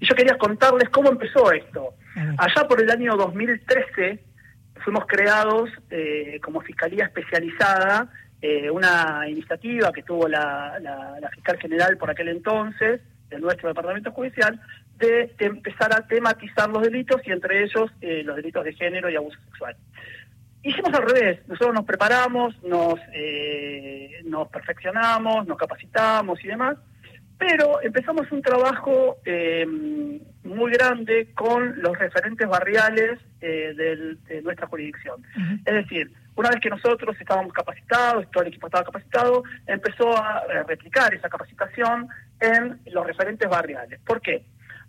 [0.00, 1.94] Y yo quería contarles cómo empezó esto.
[2.36, 4.18] Allá por el año 2013
[4.82, 10.78] fuimos creados eh, como fiscalía especializada eh, una iniciativa que tuvo la,
[11.34, 14.60] fiscal general por aquel entonces, de nuestro departamento judicial,
[14.98, 19.16] de, empezar a tematizar los delitos y entre ellos eh, los delitos de género y
[19.16, 19.76] abuso sexual.
[20.62, 26.76] Hicimos al revés, nosotros nos preparamos, nos, eh, nos perfeccionamos, nos capacitamos y demás,
[27.38, 29.18] pero empezamos un trabajo
[30.42, 35.22] muy grande con los referentes barriales de nuestra jurisdicción.
[35.64, 40.44] Es decir, una vez que nosotros estábamos capacitados, todo el equipo estaba capacitado, empezó a
[40.68, 42.08] replicar esa capacitación
[42.38, 43.98] en los referentes barriales.
[44.06, 44.44] ¿Por qué?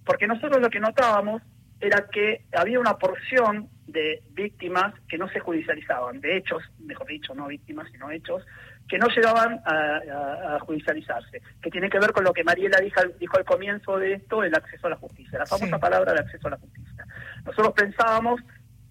[0.10, 1.44] Porque nosotros lo que notábamos
[1.80, 7.36] era que había una porción de víctimas que no se judicializaban, de hechos, mejor dicho,
[7.36, 8.44] no víctimas, sino hechos,
[8.88, 13.38] que no llegaban a, judicializarse, que tiene que ver con lo que Mariela dijo, dijo,
[13.38, 16.52] al comienzo de esto, el acceso a la justicia, la famosa palabra del acceso a
[16.52, 17.06] la justicia.
[17.46, 18.42] Nosotros pensábamos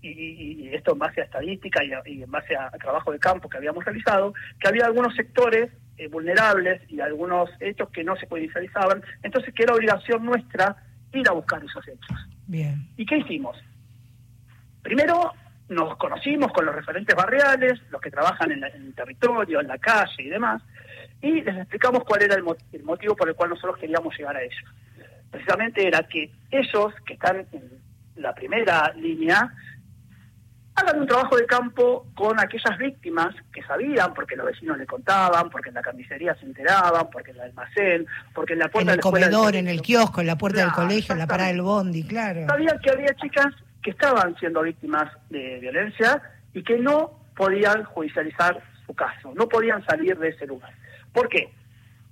[0.00, 3.85] y, esto en base a estadística y, en base a, trabajo de campo que habíamos
[3.85, 9.52] realizado, que había algunos sectores eh, vulnerables y algunos hechos que no se judicializaban, entonces
[9.52, 10.76] que era obligación nuestra
[11.12, 12.16] ir a buscar esos hechos.
[12.47, 12.88] Bien.
[12.97, 13.57] ¿Y qué hicimos?
[14.83, 15.33] Primero
[15.68, 20.23] nos conocimos con los referentes barriales, los que trabajan en, el territorio, en la calle
[20.23, 20.62] y demás,
[21.21, 22.42] y les explicamos cuál era el,
[22.85, 24.64] motivo por el cual nosotros queríamos llegar a ellos.
[25.31, 27.71] Precisamente era que ellos, que están en
[28.16, 29.53] la primera línea,
[30.79, 35.51] hagan un trabajo de campo con aquellas víctimas que sabían, porque los vecinos le contaban,
[35.51, 38.99] porque en la carnicería se enteraban, porque en el almacén, porque en la puerta en
[38.99, 42.05] el comedor, en el kiosco, en la puerta del colegio, en la parada del bondi,
[42.05, 42.47] claro.
[42.47, 43.47] Sabían que había chicas
[43.83, 46.23] que estaban siendo víctias de violencia
[46.55, 50.73] y que no podían judicializar su caso, no podían salir de ese lugar.
[51.12, 51.53] ¿Por qué?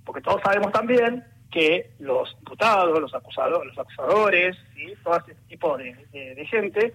[0.05, 4.93] Porque todos sabemos también que los imputados, los acusados, los acusadores, ¿sí?
[5.03, 6.93] todo ese tipo de, de gente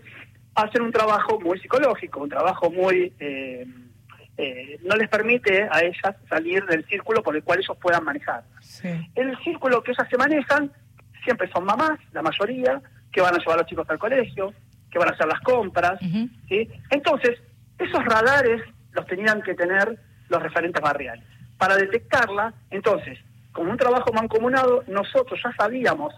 [0.55, 3.13] hacen un trabajo muy psicológico, un trabajo muy...
[3.19, 3.67] Eh,
[4.39, 8.45] eh, no les permite a ellas salir del círculo por el cual ellos puedan manejar.
[9.15, 10.73] El círculo que ellas se manejan
[11.23, 12.81] siempre son mamás, la mayoría,
[13.13, 14.53] que van a llevar a los chicos al colegio,
[14.91, 16.01] que van a hacer las compras.
[16.49, 16.69] ¿sí?
[16.91, 17.41] Entonces,
[17.79, 18.63] esos radares
[18.93, 21.25] los tenían que tener los referentes barriales.
[21.59, 23.19] Para detectarla, entonces,
[23.53, 26.15] con un trabajo mancomunado, nosotros ya sabíamos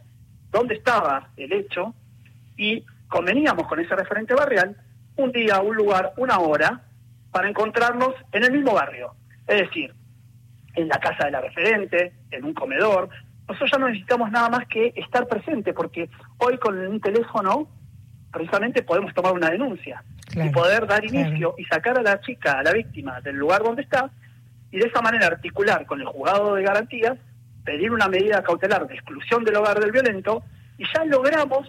[0.50, 1.94] dónde estaba el hecho
[2.56, 4.76] y conveníamos con ese referente barrial
[5.16, 6.82] un día, un lugar, una hora
[7.30, 9.14] para encontrarnos en el mismo barrio.
[9.46, 9.94] Es decir,
[10.74, 13.08] en la casa de la referente, en un comedor.
[13.46, 17.68] Nosotros ya no necesitamos nada más que estar presente, porque hoy con un teléfono
[18.32, 20.02] precisamente podemos tomar una denuncia
[20.34, 23.82] y poder dar inicio y sacar a la chica, a la víctima, del lugar donde
[23.82, 24.10] está
[24.72, 27.16] y de esa manera articular con el juzgado de garantías,
[27.64, 30.42] pedir una medida cautelar de exclusión del hogar del violento
[30.78, 31.68] y ya logramos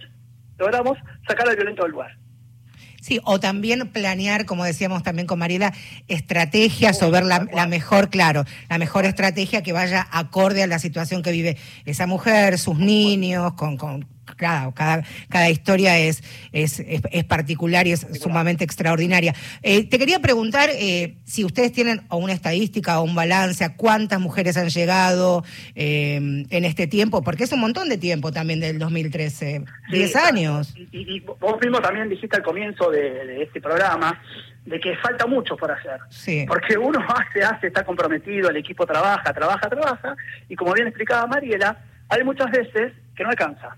[0.58, 2.18] logramos sacar al violento del lugar.
[3.02, 5.74] Sí, o también planear, como decíamos también con Mariela,
[6.08, 10.80] estrategias o ver la, la, mejor, claro, la mejor estrategia que vaya acorde a la
[10.80, 16.80] situación que vive esa mujer, sus niños, con, con Claro, cada, cada historia es, es,
[16.80, 19.34] es, particular y es sumamente extraordinaria.
[19.62, 23.76] Eh, te quería preguntar eh, si ustedes tienen o una estadística o un balance, a
[23.76, 25.44] cuántas mujeres han llegado
[25.76, 30.74] eh, en este tiempo, porque es un montón de tiempo también del 2013, 10 años.
[30.92, 34.22] Y, vos mismo también dijiste al comienzo de, este programa
[34.66, 36.00] de que falta mucho por hacer.
[36.10, 36.46] Sí.
[36.48, 40.16] Porque uno hace, hace, está comprometido, el equipo trabaja, trabaja, trabaja,
[40.50, 41.78] y como bien explicaba Mariela,
[42.10, 43.76] hay muchas veces que no alcanza.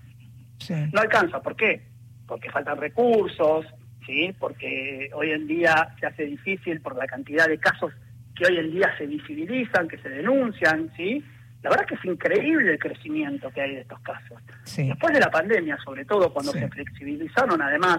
[0.92, 1.82] No alcanza, ¿por qué?
[2.26, 3.66] Porque faltan recursos,
[4.06, 4.34] ¿sí?
[4.38, 7.92] Porque hoy en día se hace difícil por la cantidad de casos
[8.34, 11.24] que hoy en día se visibilizan, que se denuncian, ¿sí?
[11.62, 14.38] La verdad es que es increíble el crecimiento que hay de estos casos.
[14.76, 17.98] Después de la pandemia, sobre todo cuando se flexibilizaron además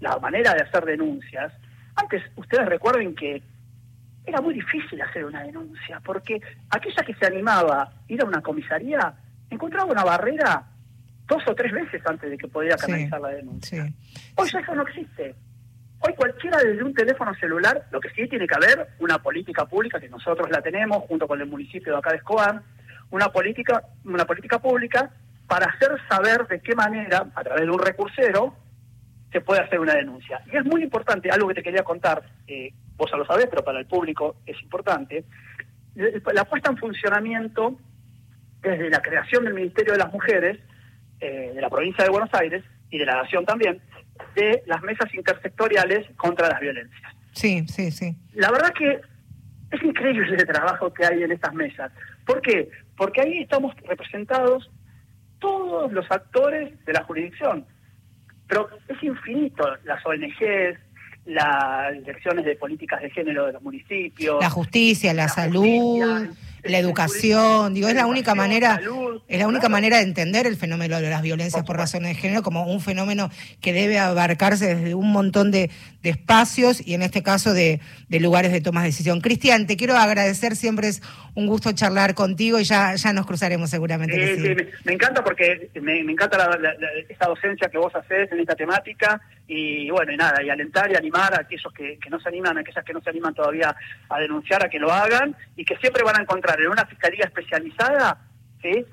[0.00, 1.52] la manera de hacer denuncias,
[1.94, 3.42] antes ustedes recuerden que
[4.24, 8.40] era muy difícil hacer una denuncia, porque aquella que se animaba a ir a una
[8.40, 9.14] comisaría
[9.50, 10.64] encontraba una barrera
[11.26, 13.92] dos o tres veces antes de que pudiera canalizar la denuncia.
[14.36, 15.34] Hoy eso no existe.
[16.00, 19.98] Hoy cualquiera desde un teléfono celular, lo que sí tiene que haber, una política pública,
[19.98, 22.62] que nosotros la tenemos junto con el municipio de acá de Escobar,
[23.10, 25.10] una política, una política pública
[25.46, 28.54] para hacer saber de qué manera, a través de un recursero,
[29.32, 30.40] se puede hacer una denuncia.
[30.52, 33.64] Y es muy importante, algo que te quería contar, eh, vos ya lo sabés, pero
[33.64, 35.24] para el público es importante,
[35.94, 37.78] la puesta en funcionamiento
[38.60, 40.58] desde la creación del Ministerio de las Mujeres,
[41.20, 43.80] eh, de la provincia de Buenos Aires y de la Nación también,
[44.34, 47.12] de las mesas intersectoriales contra las violencias.
[47.32, 48.16] Sí, sí, sí.
[48.34, 49.00] La verdad que
[49.70, 51.92] es increíble el trabajo que hay en estas mesas.
[52.24, 52.70] ¿Por qué?
[52.96, 54.70] Porque ahí estamos representados
[55.38, 57.66] todos los actores de la jurisdicción.
[58.48, 60.78] Pero es infinito las ONGs,
[61.26, 64.40] las direcciones de políticas de género de los municipios.
[64.40, 66.28] La justicia, la, salud
[66.68, 68.80] la educación, digo, es la única manera,
[69.28, 72.42] es la única manera de entender el fenómeno de las violencias por razones de género
[72.42, 75.70] como un fenómeno que debe abarcarse desde un montón de,
[76.10, 79.20] espacios y en este caso de, lugares de toma de decisión.
[79.20, 81.02] Cristian, te quiero agradecer, siempre es
[81.34, 84.36] un gusto charlar contigo y ya, ya nos cruzaremos seguramente.
[84.36, 86.58] sí, me, encanta porque me, encanta
[87.08, 90.96] esta docencia que vos haces en esta temática y bueno, y nada, y alentar y
[90.96, 93.74] animar a aquellos que, que no se animan, a aquellas que no se animan todavía
[94.08, 97.24] a denunciar, a que lo hagan y que siempre van a encontrar en una fiscalía
[97.24, 98.18] especializada,
[98.62, 98.84] ¿sí?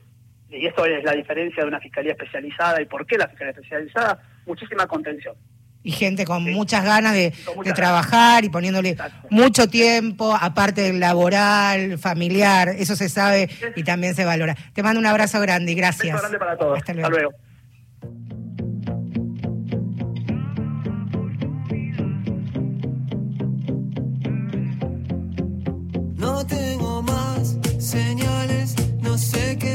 [0.53, 4.21] y esto es la diferencia de una fiscalía especializada y por qué la fiscalía especializada,
[4.45, 5.35] muchísima contención
[5.83, 7.33] y gente con muchas ganas de,
[7.75, 8.95] trabajar y poniéndole
[9.29, 14.55] mucho tiempo, aparte del laboral, familiar, eso se sabe y también se valora.
[14.73, 16.19] Te mando un abrazo grande y gracias.
[16.21, 16.77] Un abrazo grande para todos.
[16.77, 17.31] Hasta luego.
[26.15, 29.72] No tengo más señales, no sé qué.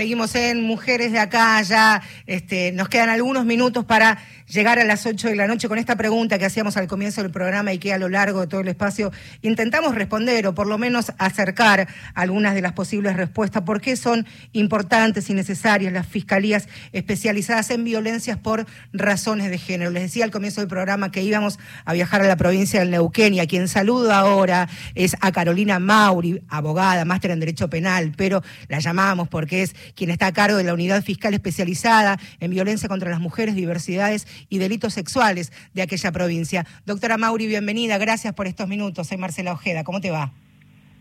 [0.00, 4.16] Seguimos en Mujeres de Acá, ya este, nos quedan algunos minutos para
[4.50, 7.30] llegar a las 8 de la noche con esta pregunta que hacíamos al comienzo del
[7.30, 10.76] programa y que a lo largo de todo el espacio intentamos responder o por lo
[10.76, 13.62] menos acercar algunas de las posibles respuestas.
[13.62, 19.90] ¿Por qué son importantes y necesarias las fiscalías especializadas en violencias por razones de género?
[19.90, 23.34] Les decía al comienzo del programa que íbamos a viajar a la provincia del Neuquén
[23.34, 28.42] y a quien saludo ahora es a Carolina Mauri, abogada, máster en Derecho Penal, pero
[28.68, 32.88] la llamamos porque es quien está a cargo de la unidad fiscal especializada en violencia
[32.88, 36.66] contra las mujeres, diversidades y delitos sexuales de aquella provincia.
[36.86, 39.08] Doctora Mauri, bienvenida, gracias por estos minutos.
[39.08, 40.32] Soy Marcela Ojeda, ¿cómo te va?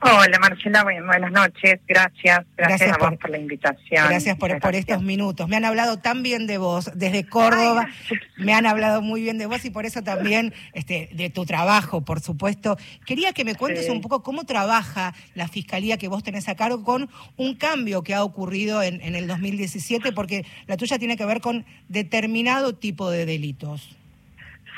[0.02, 4.08] Hola Marcela, buenas noches, gracias, gracias, por, la invitación.
[4.08, 5.50] Gracias por, por estos minutos.
[5.50, 7.89] Me han hablado tan bien de vos, desde Córdoba,
[8.38, 12.02] me han hablado muy bien de vos y por eso también este, de tu trabajo,
[12.02, 12.78] por supuesto.
[13.06, 16.86] Quería que me cuentes un poco cómo trabaja la Fiscalía que vos tenés a cargo
[16.86, 21.26] con un cambio que ha ocurrido en, en el 2017, porque la tuya tiene que
[21.26, 23.99] ver con determinado tipo de delitos.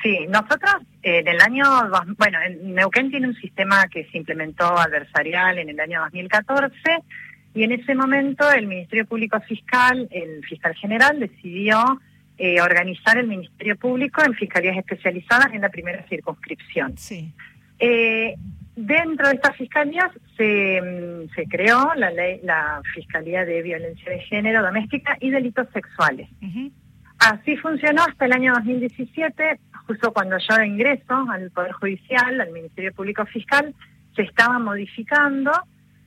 [0.02, 0.72] Sí, nosotros
[1.04, 1.64] en el año,
[2.18, 6.74] bueno, Neuquén tiene un sistema que se implementó adversarial en el año 2014
[7.54, 11.99] y en ese momento el Ministerio Público Fiscal, el fiscal general, decidió
[12.38, 16.97] eh, organizar el Ministerio Público en fiscalías especializadas en la primera circunscripción.
[16.97, 17.34] Sí.
[17.78, 18.36] Eh,
[18.76, 24.20] dentro de estas fiscalías se, mm, se creó la, ley, la Fiscalía de Violencia de
[24.22, 26.30] Género Doméstica y Delitos Sexuales.
[27.20, 29.60] Así funcionó hasta el año 2017,
[29.92, 33.76] justo cuando yo ingreso al Poder Judicial, al Ministerio Público Fiscal,
[34.16, 35.52] se estaba modificando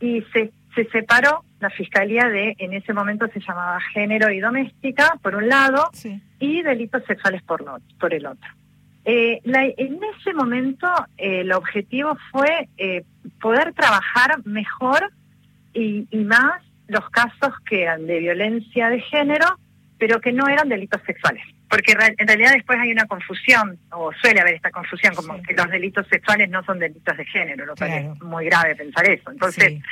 [0.00, 5.18] y se, se separó la Fiscalía de, en ese momento se llamaba Género y Doméstica,
[5.22, 5.90] por un lado,
[6.40, 7.62] y Delitos Sexuales por,
[8.00, 8.50] por el otro.
[9.04, 10.86] Eh, en ese momento
[11.18, 13.04] eh, el objetivo fue eh,
[13.38, 15.12] poder trabajar mejor
[15.74, 19.58] y, y más los casos que eran de violencia de género
[19.98, 21.44] pero que no eran delitos sexuales.
[21.74, 25.68] Porque en realidad después hay una confusión, o suele haber esta confusión, como que los
[25.68, 29.30] delitos sexuales no son delitos de género, lo cual es muy grave pensar eso.
[29.30, 29.82] Entonces,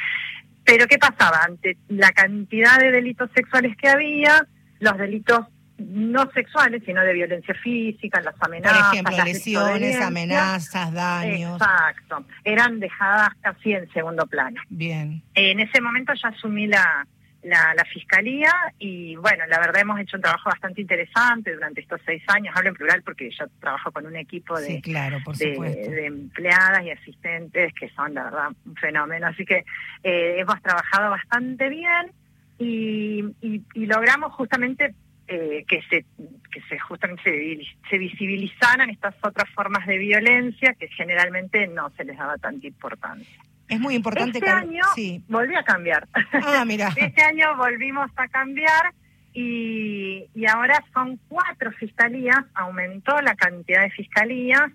[0.65, 1.41] pero ¿qué pasaba?
[1.45, 4.47] Ante la cantidad de delitos sexuales que había,
[4.79, 5.47] los delitos
[5.79, 8.79] no sexuales, sino de violencia física, las amenazas.
[8.79, 11.61] Por ejemplo, lesiones, amenazas, daños.
[11.61, 12.25] Exacto.
[12.45, 14.61] Eran dejadas casi en segundo plano.
[14.69, 15.21] Bien.
[15.35, 17.07] En ese momento ya asumí la,
[17.43, 22.23] la, fiscalía y bueno, la verdad hemos hecho un trabajo bastante interesante durante estos seis
[22.29, 26.85] años, hablo en plural porque yo trabajo con un equipo de, claro, por de, empleadas
[26.85, 29.65] y asistentes que son la verdad un fenómeno, así que
[30.03, 32.13] eh, hemos trabajado bastante bien
[32.59, 34.95] y, y, logramos justamente
[35.27, 36.05] eh, que se
[36.53, 42.05] que se justamente se, se, visibilizaran estas otras formas de violencia que generalmente no se
[42.05, 43.41] les daba tanta importancia.
[43.73, 44.39] Es muy importante.
[44.39, 45.25] Este año sí.
[45.29, 46.07] volví a cambiar.
[46.33, 46.93] Ah, mira.
[46.97, 48.93] este año volvimos a cambiar
[49.33, 54.71] y, y ahora son cuatro fiscalías, aumentó la cantidad de fiscalías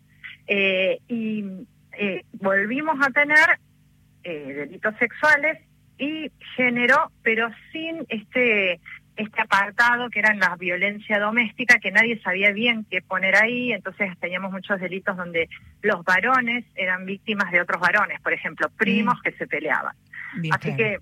[0.47, 1.45] eh, y
[1.91, 3.59] eh, volvimos a tener
[4.23, 5.59] eh, delitos sexuales
[5.99, 8.79] y género, pero sin este
[9.17, 14.17] este apartado que eran la violencia doméstica, que nadie sabía bien qué poner ahí, entonces
[14.19, 15.49] teníamos muchos delitos donde
[15.81, 19.21] los varones eran víctimas de otros varones, por ejemplo, primos mm.
[19.23, 19.95] que se peleaban.
[20.51, 20.99] Así que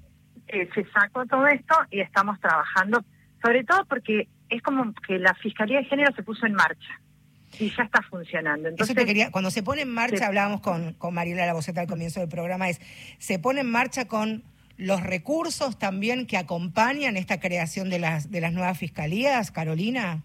[0.47, 3.03] eh, se sacó todo esto y estamos trabajando,
[3.43, 7.01] sobre todo porque es como que la Fiscalía de Género se puso en marcha
[7.59, 8.69] y ya está funcionando.
[8.69, 12.19] Entonces, Eso quería, cuando se pone en marcha, hablábamos con, con Mariela Boceta al comienzo
[12.19, 12.79] del programa, es,
[13.17, 14.43] se pone en marcha con
[14.77, 20.23] los recursos también que acompañan esta creación de las, de las nuevas fiscalías, Carolina?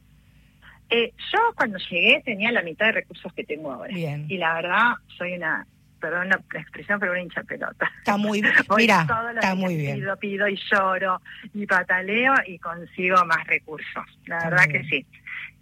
[0.91, 3.95] Eh, yo cuando llegué tenía la mitad de recursos que tengo ahora.
[3.95, 4.27] Bien.
[4.29, 5.67] Y la verdad, soy una,
[6.01, 7.91] perdón la expresión, pero una hincha pelota.
[7.99, 8.55] Está muy bien.
[8.77, 10.01] Mira, está muy bien.
[10.01, 11.21] Pido, pido y lloro
[11.55, 14.05] y pataleo y consigo más recursos.
[14.27, 15.07] La verdad que sí.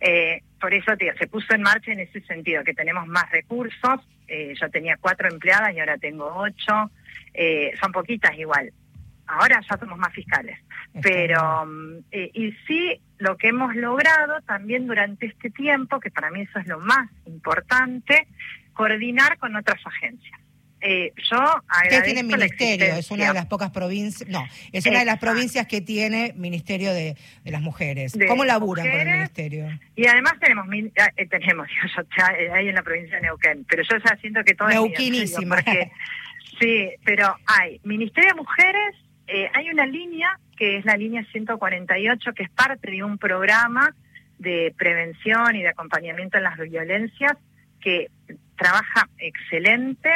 [0.01, 4.01] Eh, por eso, tío, se puso en marcha en ese sentido, que tenemos más recursos.
[4.29, 6.91] Eh, yo tenía cuatro empleadas y ahora tengo ocho.
[7.35, 8.73] Eh, son poquitas igual.
[9.27, 10.59] Ahora ya somos más fiscales.
[11.03, 16.31] Pero, mm, eh, y sí, lo que hemos logrado también durante este tiempo, que para
[16.31, 18.27] mí eso es lo más importante,
[18.73, 20.41] coordinar con otras agencias.
[20.81, 21.39] Eh, yo
[21.91, 22.95] ¿Qué tiene ministerio?
[22.95, 26.93] Es una de las pocas provincias, no, es una de las provincias que tiene Ministerio
[26.93, 28.17] de, las Mujeres.
[28.29, 29.67] ¿Cómo laburan con el ministerio?
[29.97, 33.97] Y además tenemos, eh, tenemos, yo ya, ahí en la provincia de Neuquén, pero yo
[33.99, 35.59] ya siento que todo Neuquinísima.
[35.59, 35.91] es porque,
[36.59, 38.97] Sí, pero hay Ministerio de Mujeres,
[39.27, 43.95] eh, hay una línea que es la línea 148, que es parte de un programa
[44.39, 47.37] de prevención y de acompañamiento en las violencias
[47.81, 48.09] que
[48.57, 50.11] trabaja excelente.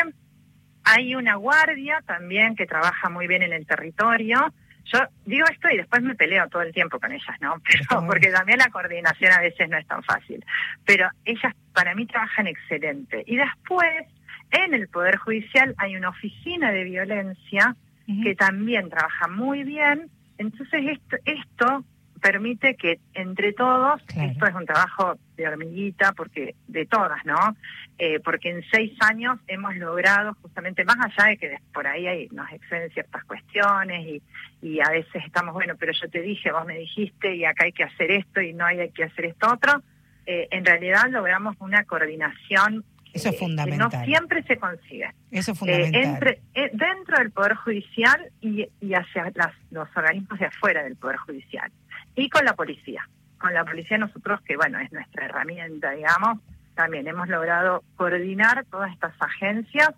[0.84, 4.52] Hay una guardia también que trabaja muy bien en el territorio.
[4.84, 7.54] Yo digo esto y después me peleo todo el tiempo con ellas, ¿no?
[7.88, 10.44] Pero, porque también la coordinación a veces no es tan fácil.
[10.84, 13.22] Pero ellas para mí trabajan excelente.
[13.26, 14.06] Y después
[14.52, 17.74] en el Poder Judicial hay una oficina de violencia
[18.22, 20.10] que también trabaja muy bien.
[20.36, 21.84] Entonces esto, esto
[22.20, 27.56] permite que entre todos, esto es un trabajo de hormiguita, porque de todas, ¿no?
[27.98, 32.28] Eh, porque en seis años hemos logrado justamente, más allá de que por ahí hay,
[32.30, 34.22] nos exceden ciertas cuestiones y,
[34.62, 37.72] y a veces estamos, bueno, pero yo te dije, vos me dijiste y acá hay
[37.72, 39.82] que hacer esto y no hay que hacer esto otro,
[40.26, 43.90] eh, en realidad logramos una coordinación eso es fundamental.
[43.90, 45.10] no siempre se consigue.
[45.30, 46.00] Eso es fundamental.
[46.00, 49.32] Eh, entre, eh, dentro del Poder Judicial y, y hacia
[49.70, 51.70] los organismos de afuera del Poder Judicial.
[52.14, 53.08] Y con la policía.
[53.38, 56.38] Con la policía nosotros, que bueno, es nuestra herramienta, digamos,
[56.74, 59.90] también hemos logrado coordinar todas estas agencias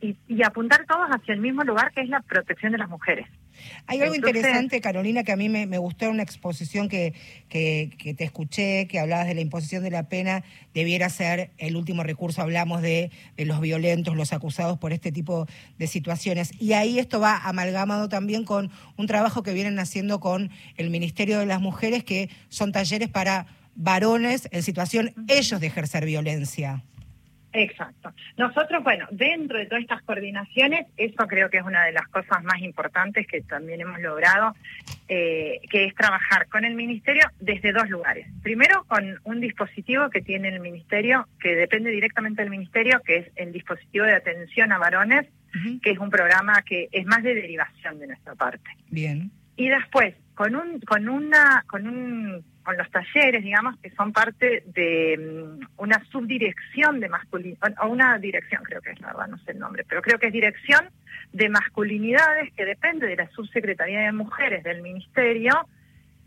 [0.00, 3.26] y, y apuntar todos hacia el mismo lugar, que es la protección de las mujeres.
[3.86, 7.14] Hay algo interesante, Carolina, que a mí me, gustó en una exposición que,
[7.48, 10.44] que, te escuché, que hablabas de la imposición de la pena,
[10.74, 15.46] debiera ser el último recurso, hablamos de, los violentos, los acusados por este tipo
[15.78, 16.52] de situaciones.
[16.60, 21.38] Y ahí esto va amalgamado también con un trabajo que vienen haciendo con el Ministerio
[21.38, 26.82] de las Mujeres, que son talleres para varones en situación ellos de ejercer violencia.
[27.52, 28.12] Exacto.
[28.36, 32.42] Nosotros, bueno, dentro de todas estas coordinaciones, eso creo que es una de las cosas
[32.44, 34.54] más importantes que también hemos logrado,
[35.08, 38.26] eh, que es trabajar con el Ministerio desde dos lugares.
[38.42, 43.26] Primero, con un dispositivo que tiene el Ministerio, que depende directamente del Ministerio, que es
[43.36, 45.26] el dispositivo de atención a varones,
[45.82, 48.70] que es un programa que es más de derivación de nuestra parte.
[48.88, 49.30] Bien.
[49.56, 54.62] Y después, con un, con una, con un con los talleres, digamos, que son parte
[54.66, 59.38] de mm, una subdirección de masculinidad, o una dirección, creo que es la verdad, no
[59.38, 60.88] sé el nombre, pero creo que es dirección
[61.32, 65.66] de masculinidades que depende de la subsecretaría de mujeres del ministerio,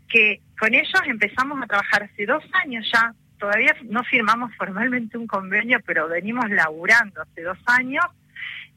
[0.08, 5.26] que con ellos empezamos a trabajar hace dos años ya, todavía no firmamos formalmente un
[5.26, 8.04] convenio, pero venimos laburando hace dos años,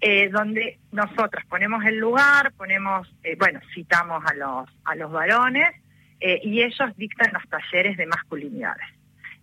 [0.02, 5.70] eh, donde nosotras ponemos el lugar, ponemos, eh, bueno, citamos a los, a los varones,
[6.20, 8.88] eh, y ellos dictan los talleres de masculinidades.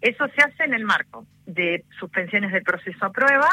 [0.00, 3.48] Eso se hace en el marco de suspensiones del proceso a prueba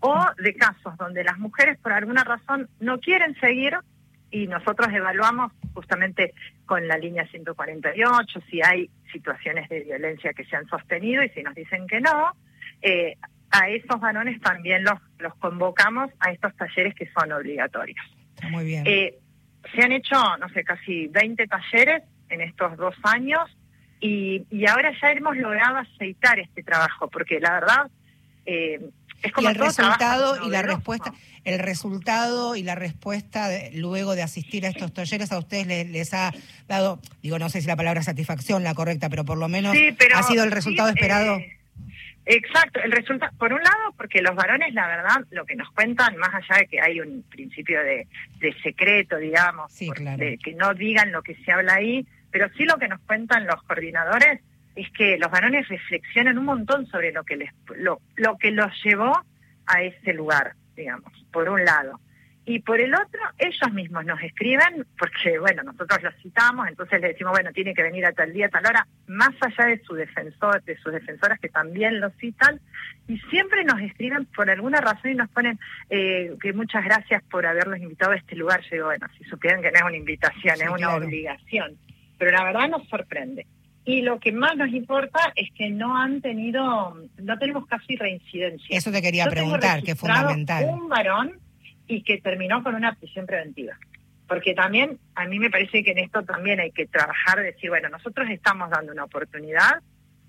[0.00, 3.76] o de casos donde las mujeres por alguna razón no quieren seguir
[4.30, 6.34] y nosotros evaluamos justamente
[6.66, 11.42] con la línea 148 si hay situaciones de violencia que se han sostenido y si
[11.42, 12.32] nos dicen que no,
[12.82, 13.16] eh,
[13.50, 18.04] a esos varones también los, los convocamos a estos talleres que son obligatorios.
[18.50, 18.84] Muy bien.
[18.86, 19.14] Eh,
[19.74, 23.40] se han hecho, no sé, casi 20 talleres en estos dos años
[24.00, 27.90] y, y ahora ya hemos logrado aceitar este trabajo, porque la verdad
[28.46, 28.80] eh,
[29.22, 31.12] es como y el resultado y la respuesta
[31.44, 35.88] el resultado y la respuesta de- luego de asistir a estos talleres a ustedes les,
[35.88, 36.32] les ha
[36.68, 39.94] dado digo no sé si la palabra satisfacción la correcta pero por lo menos Sí,
[39.98, 41.56] pero ha sido el sí, resultado esperado eh,
[42.26, 46.14] exacto, el resultado, por un lado, porque los varones, la verdad, lo que nos cuentan,
[46.18, 48.06] más allá de que hay un principio de,
[48.38, 50.18] de secreto, digamos, Sí, claro.
[50.18, 53.46] de que no digan lo que se habla ahí, pero sí lo que nos cuentan
[53.46, 54.40] los coordinadores
[54.74, 58.70] es que los varones reflexionan un montón sobre lo que les lo, lo que los
[58.84, 59.12] llevó
[59.66, 62.00] a ese lugar, digamos, por un lado.
[62.44, 67.08] Y por el otro, ellos mismos nos escriben, porque, bueno, nosotros los citamos, entonces le
[67.08, 69.92] decimos, bueno, tiene que venir a tal día, a tal hora, más allá de su
[69.92, 72.58] defensor, de sus defensoras que también lo citan,
[73.06, 75.58] y siempre nos escriben por alguna razón y nos ponen
[75.90, 78.62] eh, que muchas gracias por haberlos invitado a este lugar.
[78.62, 81.04] Yo digo, bueno, si supieran que no es una invitación, Sí, es una claro.
[81.04, 81.76] obligación.
[82.18, 83.46] Pero la verdad nos sorprende.
[83.84, 88.76] Y lo que más nos importa es que no han tenido, no tenemos casi reincidencia.
[88.76, 91.38] eso te quería Yo preguntar que es fundamental Un varón
[91.86, 93.78] y que terminó con una prisión preventiva.
[94.26, 97.88] Porque también a mí me parece que en esto también hay que trabajar, decir, bueno,
[97.88, 99.80] nosotros estamos dando una oportunidad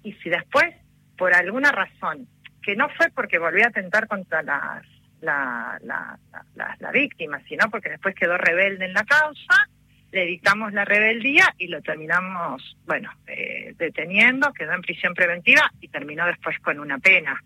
[0.04, 0.74] y si después,
[1.18, 2.28] por alguna razón,
[2.64, 4.86] que no fue porque volvió a atentar contra las,
[5.20, 9.68] la, la, la, la- la víctima, sino porque después quedó rebelde en la causa,
[10.12, 15.88] le dictamos la rebeldía y lo terminamos, bueno, eh, deteniendo, quedó en prisión preventiva y
[15.90, 17.42] terminó después con una pena.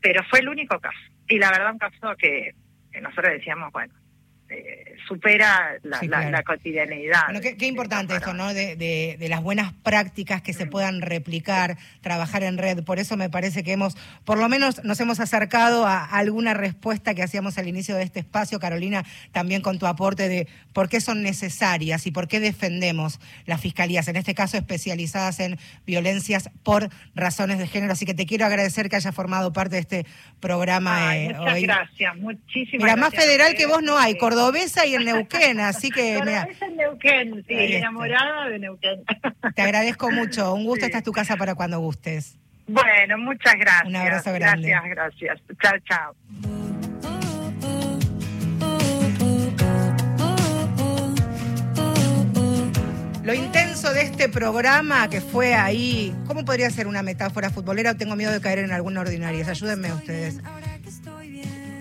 [0.00, 0.98] Pero fue el único caso.
[1.28, 2.54] Y la verdad, un caso que,
[2.92, 3.92] que nosotros decíamos, bueno,
[4.50, 6.30] eh, supera la, Sí, la- claro.
[6.32, 7.22] la cotidianidad.
[7.30, 8.32] Bueno, qué, importante esto.
[8.34, 8.52] ¿no?
[8.52, 12.82] De, de- de las buenas prácticas que se puedan replicar, trabajar en red.
[12.84, 17.14] Por eso me parece que hemos, por lo menos nos hemos acercado a alguna respuesta
[17.14, 21.00] que hacíamos al inicio de este espacio, Carolina, también con tu aporte de por qué
[21.00, 26.88] son necesarias y por qué defendemos las fiscalías, en este caso especializadas en violencias por
[27.14, 27.92] razones de género.
[27.92, 30.06] Así que te quiero agradecer que hayas formado parte de este
[30.40, 31.62] programa Ay, eh, muchas hoy.
[31.62, 34.18] gracias, muchísimas Mira, más gracias a federal que vos no hay, Sí.
[34.40, 39.04] Cordobesa y en Neuquén, así que mira, Cordobesa en Neuquén, sí, enamorada de Neuquén.
[39.54, 40.54] te agradezco mucho.
[40.54, 40.86] Un gusto, Sí.
[40.86, 42.36] esta es tu casa para cuando gustes.
[42.66, 43.86] Bueno, muchas gracias.
[43.86, 44.68] Un abrazo grande.
[44.68, 45.40] Gracias, gracias.
[45.60, 46.14] Chao, chao.
[53.22, 57.94] Lo intenso de este programa que fue ahí, ¿cómo podría ser una metáfora futbolera?
[57.94, 59.46] Tengo miedo de caer en alguna ordinaria.
[59.46, 60.40] Ayúdenme ustedes.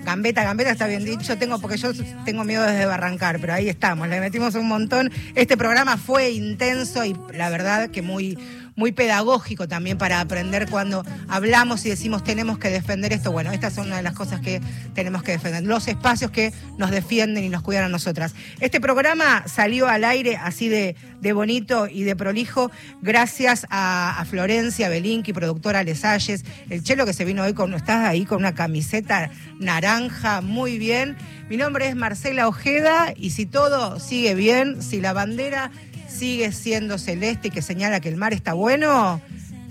[0.10, 1.92] Gambeta, gambeta está bien dicho, tengo porque yo
[2.26, 5.12] tengo miedo desde Barrancar, pero ahí estamos, le metimos un montón.
[5.36, 8.36] Este programa fue intenso y la verdad que muy
[8.80, 13.32] muy pedagógico también para aprender cuando hablamos y decimos tenemos que defender esto.
[13.32, 14.62] Bueno, estas son una de las cosas que
[14.96, 18.34] tenemos que defender, los espacios que nos defienden y nos cuidan a nosotras.
[18.62, 22.72] Este programa salió al aire así de, de bonito y de prolijo
[23.02, 28.26] gracias a, Florencia Belinqui, productora Lesalles, el chelo que se vino hoy con, estás ahí
[28.26, 31.18] con una camiseta naranja, muy bien.
[31.50, 35.72] Mi nombre es Marcela Ojeda y si todo sigue bien, si la bandera
[36.10, 39.22] sigue siendo celeste y que señala que el mar está bueno,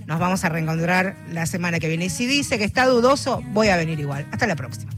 [0.06, 2.06] nos vamos a reencontrar la semana que viene.
[2.06, 4.26] Y si dice que está dudoso, voy a venir igual.
[4.32, 4.90] Hasta la próxima.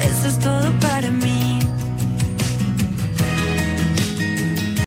[0.00, 1.41] Eso es todo para mí.